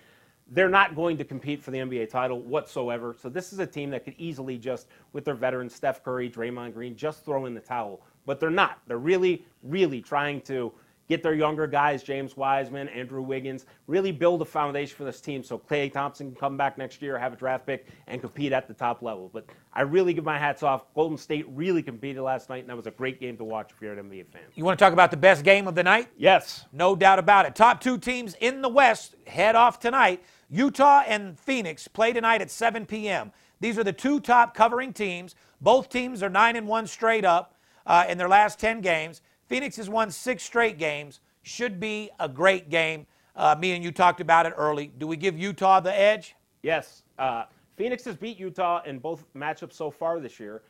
They're 0.52 0.70
not 0.70 0.96
going 0.96 1.16
to 1.18 1.24
compete 1.24 1.62
for 1.62 1.70
the 1.70 1.78
NBA 1.78 2.10
title 2.10 2.42
whatsoever. 2.42 3.16
So 3.22 3.30
this 3.30 3.54
is 3.54 3.60
a 3.60 3.68
team 3.68 3.92
that 3.92 4.04
could 4.04 4.16
easily 4.18 4.58
just, 4.58 4.88
with 5.14 5.26
their 5.26 5.36
veterans, 5.36 5.76
Steph 5.76 6.04
Curry, 6.04 6.28
Draymond 6.28 6.74
Green, 6.74 6.96
just 6.96 7.24
throw 7.24 7.46
in 7.46 7.54
the 7.54 7.60
towel. 7.60 8.02
But 8.26 8.40
they're 8.40 8.50
not. 8.50 8.80
They're 8.88 8.98
really, 8.98 9.46
really 9.62 10.02
trying 10.02 10.42
to 10.42 10.74
get 11.10 11.24
their 11.24 11.34
younger 11.34 11.68
guys, 11.68 12.04
James 12.04 12.38
Wiseman, 12.38 12.88
Andrew 12.90 13.22
Wiggins, 13.22 13.66
really 13.88 14.12
build 14.12 14.42
a 14.44 14.46
foundation 14.46 14.96
for 14.96 15.04
this 15.04 15.20
team 15.20 15.44
so 15.44 15.58
Klay 15.58 15.92
Thompson 15.92 16.32
can 16.32 16.40
come 16.40 16.56
back 16.56 16.78
next 16.78 17.02
year, 17.02 17.18
have 17.18 17.34
a 17.34 17.36
draft 17.36 17.66
pick, 17.66 17.88
and 18.08 18.22
compete 18.22 18.54
at 18.54 18.68
the 18.68 18.74
top 18.74 19.02
level. 19.02 19.30
But 19.34 19.46
I 19.74 19.82
really 19.82 20.14
give 20.14 20.24
my 20.24 20.38
hats 20.38 20.62
off. 20.62 20.94
Golden 20.94 21.18
State 21.18 21.46
really 21.50 21.82
competed 21.82 22.22
last 22.22 22.50
night, 22.50 22.60
and 22.60 22.70
that 22.70 22.78
was 22.78 22.86
a 22.86 22.92
great 22.92 23.20
game 23.20 23.36
to 23.38 23.44
watch 23.44 23.72
if 23.76 23.82
you're 23.82 23.94
an 23.94 24.10
NBA 24.10 24.28
fan. 24.28 24.44
You 24.54 24.64
want 24.64 24.78
to 24.78 24.86
talk 24.86 24.94
about 24.94 25.10
the 25.10 25.18
best 25.18 25.44
game 25.44 25.68
of 25.68 25.74
the 25.74 25.84
night? 25.84 26.08
Yes. 26.16 26.66
No 26.72 26.96
doubt 26.96 27.18
about 27.18 27.48
it. 27.48 27.56
Top 27.56 27.82
two 27.82 27.98
teams 27.98 28.36
in 28.40 28.62
the 28.62 28.70
West 28.70 29.16
head 29.26 29.56
off 29.56 29.80
tonight. 29.80 30.24
Utah 30.50 31.04
and 31.08 31.40
Phoenix 31.40 31.88
play 31.88 32.14
tonight 32.14 32.42
at 32.42 32.52
7 32.52 32.86
p.m. 32.86 33.32
These 33.60 33.78
are 33.78 33.84
the 33.84 33.94
two 33.94 34.20
top 34.20 34.54
covering 34.54 34.94
teams. 34.94 35.36
Both 35.60 35.90
teams 35.90 36.22
are 36.24 36.30
9 36.30 36.56
and 36.56 36.68
1 36.68 36.88
straight 36.88 37.26
up 37.26 37.56
uh, 37.86 38.06
in 38.08 38.18
their 38.18 38.30
last 38.30 38.60
10 38.60 38.82
games. 38.82 39.22
Phoenix 39.50 39.76
has 39.78 39.90
won 39.90 40.12
six 40.12 40.44
straight 40.44 40.78
games. 40.78 41.20
Should 41.42 41.80
be 41.80 42.12
a 42.20 42.30
great 42.30 42.70
game. 42.70 43.08
Uh, 43.36 43.56
me 43.60 43.72
and 43.74 43.84
you 43.84 43.92
talked 43.92 44.22
about 44.22 44.46
it 44.46 44.54
early. 44.56 44.88
Do 44.98 45.08
we 45.08 45.18
give 45.18 45.38
Utah 45.38 45.80
the 45.80 45.98
edge? 45.98 46.36
Yes. 46.62 47.04
Uh, 47.18 47.46
Phoenix 47.76 48.04
has 48.06 48.16
beat 48.16 48.38
Utah 48.38 48.82
in 48.86 49.00
both 49.00 49.26
matchups 49.34 49.74
so 49.74 49.90
far 49.90 50.20
this 50.20 50.40
year. 50.40 50.62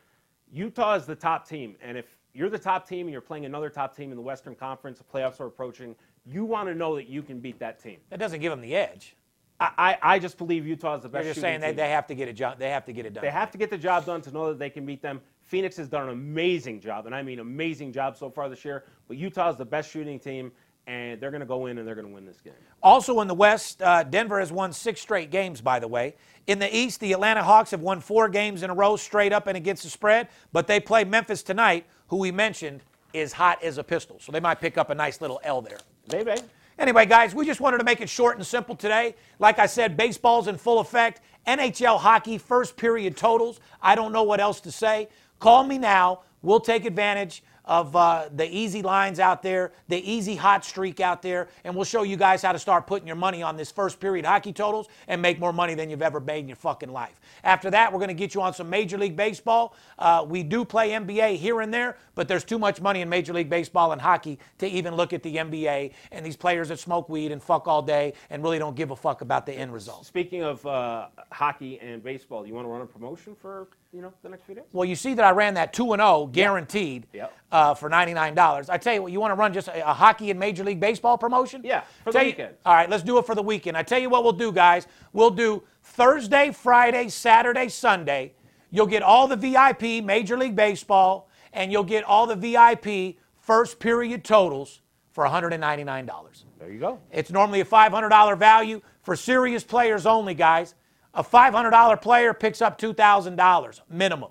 Utah 0.52 0.94
is 0.94 1.06
the 1.06 1.14
top 1.14 1.46
team, 1.48 1.76
and 1.82 1.96
if 1.96 2.16
you're 2.32 2.48
the 2.48 2.58
top 2.58 2.88
team 2.88 3.06
and 3.06 3.12
you're 3.12 3.20
playing 3.20 3.44
another 3.44 3.68
top 3.70 3.94
team 3.96 4.10
in 4.10 4.16
the 4.16 4.22
Western 4.22 4.54
Conference, 4.54 4.98
the 4.98 5.04
playoffs 5.04 5.40
are 5.40 5.46
approaching, 5.46 5.94
you 6.24 6.44
want 6.44 6.68
to 6.68 6.74
know 6.74 6.96
that 6.96 7.08
you 7.08 7.22
can 7.22 7.38
beat 7.40 7.58
that 7.60 7.80
team. 7.80 7.98
That 8.10 8.18
doesn't 8.18 8.40
give 8.40 8.50
them 8.50 8.60
the 8.60 8.74
edge. 8.74 9.16
I, 9.60 9.70
I, 10.02 10.14
I 10.14 10.18
just 10.18 10.38
believe 10.38 10.66
Utah 10.66 10.96
is 10.96 11.02
the 11.02 11.08
best 11.08 11.24
You're 11.24 11.34
just 11.34 11.42
saying 11.42 11.60
team. 11.60 11.76
they 11.76 11.90
have 11.90 12.06
to 12.08 12.14
get 12.14 12.28
it. 12.28 12.32
jo- 12.34 12.54
They 12.58 12.70
have 12.70 12.84
to 12.86 12.92
get 12.92 13.06
it 13.06 13.12
done. 13.12 13.22
They 13.22 13.30
have 13.30 13.50
to 13.52 13.58
get 13.58 13.70
the 13.70 13.78
job 13.78 14.06
done 14.06 14.22
to 14.22 14.30
know 14.32 14.48
that 14.48 14.58
they 14.58 14.70
can 14.70 14.86
beat 14.86 15.02
them. 15.02 15.20
Phoenix 15.50 15.76
has 15.78 15.88
done 15.88 16.04
an 16.04 16.10
amazing 16.10 16.78
job, 16.78 17.06
and 17.06 17.14
I 17.14 17.24
mean 17.24 17.40
amazing 17.40 17.92
job 17.92 18.16
so 18.16 18.30
far 18.30 18.48
this 18.48 18.64
year. 18.64 18.84
But 19.08 19.16
Utah 19.16 19.50
is 19.50 19.56
the 19.56 19.64
best 19.64 19.90
shooting 19.90 20.20
team, 20.20 20.52
and 20.86 21.20
they're 21.20 21.32
going 21.32 21.40
to 21.40 21.46
go 21.46 21.66
in 21.66 21.76
and 21.76 21.86
they're 21.86 21.96
going 21.96 22.06
to 22.06 22.14
win 22.14 22.24
this 22.24 22.40
game. 22.40 22.52
Also 22.84 23.20
in 23.20 23.26
the 23.26 23.34
West, 23.34 23.82
uh, 23.82 24.04
Denver 24.04 24.38
has 24.38 24.52
won 24.52 24.72
six 24.72 25.00
straight 25.00 25.32
games, 25.32 25.60
by 25.60 25.80
the 25.80 25.88
way. 25.88 26.14
In 26.46 26.60
the 26.60 26.74
East, 26.74 27.00
the 27.00 27.12
Atlanta 27.12 27.42
Hawks 27.42 27.72
have 27.72 27.80
won 27.80 28.00
four 28.00 28.28
games 28.28 28.62
in 28.62 28.70
a 28.70 28.74
row 28.74 28.94
straight 28.94 29.32
up 29.32 29.48
and 29.48 29.56
against 29.56 29.82
the 29.82 29.90
spread, 29.90 30.28
but 30.52 30.68
they 30.68 30.78
play 30.78 31.02
Memphis 31.02 31.42
tonight, 31.42 31.84
who 32.06 32.18
we 32.18 32.30
mentioned 32.30 32.84
is 33.12 33.32
hot 33.32 33.60
as 33.60 33.76
a 33.76 33.82
pistol. 33.82 34.18
So 34.20 34.30
they 34.30 34.38
might 34.38 34.60
pick 34.60 34.78
up 34.78 34.90
a 34.90 34.94
nice 34.94 35.20
little 35.20 35.40
L 35.42 35.60
there. 35.60 35.80
Maybe. 36.12 36.34
Anyway, 36.78 37.06
guys, 37.06 37.34
we 37.34 37.44
just 37.44 37.60
wanted 37.60 37.78
to 37.78 37.84
make 37.84 38.00
it 38.00 38.08
short 38.08 38.36
and 38.36 38.46
simple 38.46 38.76
today. 38.76 39.16
Like 39.40 39.58
I 39.58 39.66
said, 39.66 39.96
baseball's 39.96 40.46
in 40.46 40.56
full 40.56 40.78
effect. 40.78 41.20
NHL 41.46 41.98
hockey, 41.98 42.38
first 42.38 42.76
period 42.76 43.16
totals. 43.16 43.58
I 43.82 43.96
don't 43.96 44.12
know 44.12 44.22
what 44.22 44.38
else 44.38 44.60
to 44.60 44.72
say. 44.72 45.08
Call 45.40 45.64
me 45.64 45.78
now. 45.78 46.20
We'll 46.42 46.60
take 46.60 46.84
advantage 46.84 47.42
of 47.64 47.94
uh, 47.94 48.28
the 48.34 48.46
easy 48.54 48.82
lines 48.82 49.20
out 49.20 49.42
there, 49.42 49.72
the 49.88 50.10
easy 50.10 50.34
hot 50.34 50.64
streak 50.64 51.00
out 51.00 51.22
there, 51.22 51.48
and 51.64 51.74
we'll 51.74 51.84
show 51.84 52.02
you 52.02 52.16
guys 52.16 52.42
how 52.42 52.52
to 52.52 52.58
start 52.58 52.86
putting 52.86 53.06
your 53.06 53.16
money 53.16 53.42
on 53.42 53.56
this 53.56 53.70
first 53.70 54.00
period 54.00 54.24
hockey 54.24 54.52
totals 54.52 54.88
and 55.08 55.22
make 55.22 55.38
more 55.38 55.52
money 55.52 55.74
than 55.74 55.88
you've 55.88 56.02
ever 56.02 56.20
made 56.20 56.40
in 56.40 56.48
your 56.48 56.56
fucking 56.56 56.90
life. 56.90 57.20
After 57.44 57.70
that, 57.70 57.92
we're 57.92 57.98
going 58.00 58.08
to 58.08 58.14
get 58.14 58.34
you 58.34 58.42
on 58.42 58.52
some 58.54 58.68
Major 58.68 58.98
League 58.98 59.16
Baseball. 59.16 59.74
Uh, 59.98 60.26
we 60.28 60.42
do 60.42 60.64
play 60.64 60.90
NBA 60.90 61.36
here 61.36 61.60
and 61.60 61.72
there, 61.72 61.96
but 62.14 62.28
there's 62.28 62.44
too 62.44 62.58
much 62.58 62.80
money 62.80 63.02
in 63.02 63.08
Major 63.08 63.32
League 63.32 63.50
Baseball 63.50 63.92
and 63.92 64.00
hockey 64.00 64.38
to 64.58 64.66
even 64.66 64.94
look 64.94 65.12
at 65.12 65.22
the 65.22 65.36
NBA 65.36 65.92
and 66.10 66.26
these 66.26 66.36
players 66.36 66.68
that 66.68 66.80
smoke 66.80 67.08
weed 67.08 67.30
and 67.30 67.42
fuck 67.42 67.68
all 67.68 67.82
day 67.82 68.14
and 68.30 68.42
really 68.42 68.58
don't 68.58 68.74
give 68.74 68.90
a 68.90 68.96
fuck 68.96 69.20
about 69.20 69.46
the 69.46 69.52
end 69.52 69.72
result. 69.72 70.06
Speaking 70.06 70.42
of 70.42 70.66
uh, 70.66 71.06
hockey 71.30 71.78
and 71.80 72.02
baseball, 72.02 72.46
you 72.46 72.52
want 72.52 72.66
to 72.66 72.70
run 72.70 72.80
a 72.80 72.86
promotion 72.86 73.36
for 73.40 73.68
you 73.92 74.00
know 74.02 74.12
the 74.22 74.28
next 74.28 74.44
few 74.44 74.54
days? 74.54 74.64
Well, 74.72 74.84
you 74.84 74.94
see 74.94 75.14
that 75.14 75.24
I 75.24 75.30
ran 75.30 75.54
that 75.54 75.72
2 75.72 75.92
and 75.92 76.00
0 76.00 76.26
guaranteed 76.32 77.06
Yep. 77.12 77.32
uh, 77.50 77.74
for 77.74 77.90
$99. 77.90 78.70
I 78.70 78.78
tell 78.78 78.94
you 78.94 79.02
what, 79.02 79.12
you 79.12 79.18
want 79.20 79.32
to 79.32 79.34
run 79.36 79.52
just 79.52 79.68
a, 79.68 79.88
a 79.88 79.92
hockey 79.92 80.30
and 80.30 80.38
Major 80.38 80.62
League 80.64 80.78
Baseball 80.80 81.18
promotion? 81.18 81.62
Yeah, 81.64 81.80
for 82.04 82.12
the 82.12 82.18
Tell 82.18 82.22
you- 82.22 82.30
weekend. 82.30 82.54
all 82.64 82.74
right, 82.74 82.88
let's 82.88 83.02
do 83.02 83.18
it 83.18 83.26
for 83.26 83.34
the 83.34 83.42
weekend. 83.42 83.76
I 83.76 83.82
tell 83.82 83.98
you 83.98 84.08
what 84.08 84.22
we'll 84.22 84.32
do, 84.32 84.52
guys. 84.52 84.86
We'll 85.12 85.30
do 85.30 85.62
Thursday, 85.82 86.52
Friday, 86.52 87.08
Saturday, 87.08 87.68
Sunday. 87.68 88.32
You'll 88.70 88.86
get 88.86 89.02
all 89.02 89.26
the 89.26 89.36
VIP 89.36 90.04
Major 90.04 90.36
League 90.38 90.54
Baseball, 90.54 91.28
and 91.52 91.72
you'll 91.72 91.82
get 91.82 92.04
all 92.04 92.26
the 92.26 92.36
VIP 92.36 93.16
first 93.40 93.80
period 93.80 94.22
totals 94.22 94.80
for 95.10 95.24
$199. 95.24 96.44
There 96.60 96.70
you 96.70 96.78
go. 96.78 97.00
It's 97.10 97.32
normally 97.32 97.60
a 97.60 97.64
$500 97.64 98.38
value 98.38 98.80
for 99.02 99.16
serious 99.16 99.64
players 99.64 100.06
only, 100.06 100.34
guys. 100.34 100.74
A 101.14 101.24
$500 101.24 102.00
player 102.00 102.32
picks 102.32 102.62
up 102.62 102.80
$2,000 102.80 103.80
minimum. 103.88 104.30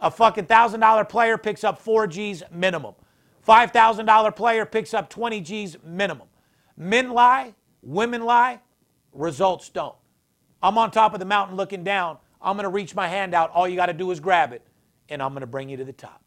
A 0.00 0.10
fucking 0.10 0.46
$1,000 0.46 1.08
player 1.08 1.38
picks 1.38 1.64
up 1.64 1.78
4 1.78 2.06
G's 2.06 2.42
minimum. 2.52 2.94
$5,000 3.46 4.36
player 4.36 4.64
picks 4.64 4.94
up 4.94 5.10
20 5.10 5.40
G's 5.40 5.76
minimum. 5.84 6.28
Men 6.76 7.10
lie, 7.10 7.54
women 7.82 8.24
lie, 8.24 8.60
results 9.12 9.68
don't. 9.68 9.96
I'm 10.62 10.78
on 10.78 10.90
top 10.90 11.14
of 11.14 11.20
the 11.20 11.26
mountain 11.26 11.56
looking 11.56 11.84
down. 11.84 12.18
I'm 12.40 12.56
going 12.56 12.64
to 12.64 12.70
reach 12.70 12.94
my 12.94 13.08
hand 13.08 13.34
out. 13.34 13.50
All 13.50 13.68
you 13.68 13.76
got 13.76 13.86
to 13.86 13.92
do 13.92 14.10
is 14.10 14.20
grab 14.20 14.52
it, 14.52 14.62
and 15.08 15.22
I'm 15.22 15.32
going 15.32 15.40
to 15.40 15.46
bring 15.46 15.68
you 15.68 15.76
to 15.76 15.84
the 15.84 15.92
top. 15.92 16.22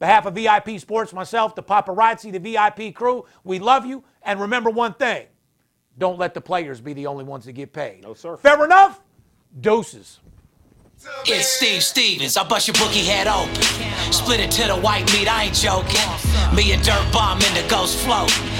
Behalf 0.00 0.26
of 0.26 0.34
VIP 0.34 0.80
Sports, 0.80 1.12
myself, 1.12 1.54
the 1.54 1.62
paparazzi, 1.62 2.32
the 2.32 2.38
VIP 2.38 2.94
crew, 2.94 3.24
we 3.44 3.58
love 3.58 3.86
you. 3.86 4.04
And 4.22 4.40
remember 4.40 4.70
one 4.70 4.94
thing 4.94 5.26
don't 5.98 6.18
let 6.18 6.34
the 6.34 6.40
players 6.40 6.80
be 6.80 6.92
the 6.92 7.06
only 7.06 7.24
ones 7.24 7.44
that 7.44 7.52
get 7.52 7.72
paid. 7.72 8.02
No, 8.02 8.14
sir. 8.14 8.36
Fair 8.36 8.64
enough? 8.64 9.03
Doses. 9.60 10.18
It's 11.26 11.46
Steve 11.46 11.82
Stevens. 11.82 12.36
I 12.36 12.44
bust 12.44 12.66
your 12.66 12.74
bookie 12.74 13.04
head 13.04 13.28
open. 13.28 13.54
Split 14.12 14.40
it 14.40 14.50
to 14.52 14.66
the 14.66 14.76
white 14.76 15.06
meat, 15.12 15.28
I 15.28 15.44
ain't 15.44 15.54
joking. 15.54 16.00
Me 16.56 16.72
and 16.72 16.82
Dirt 16.82 17.06
Bomb 17.12 17.38
in 17.38 17.54
the 17.54 17.64
ghost 17.68 17.98
float. 17.98 18.32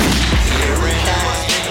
Here 0.00 0.74
and 0.74 1.08
I. 1.08 1.69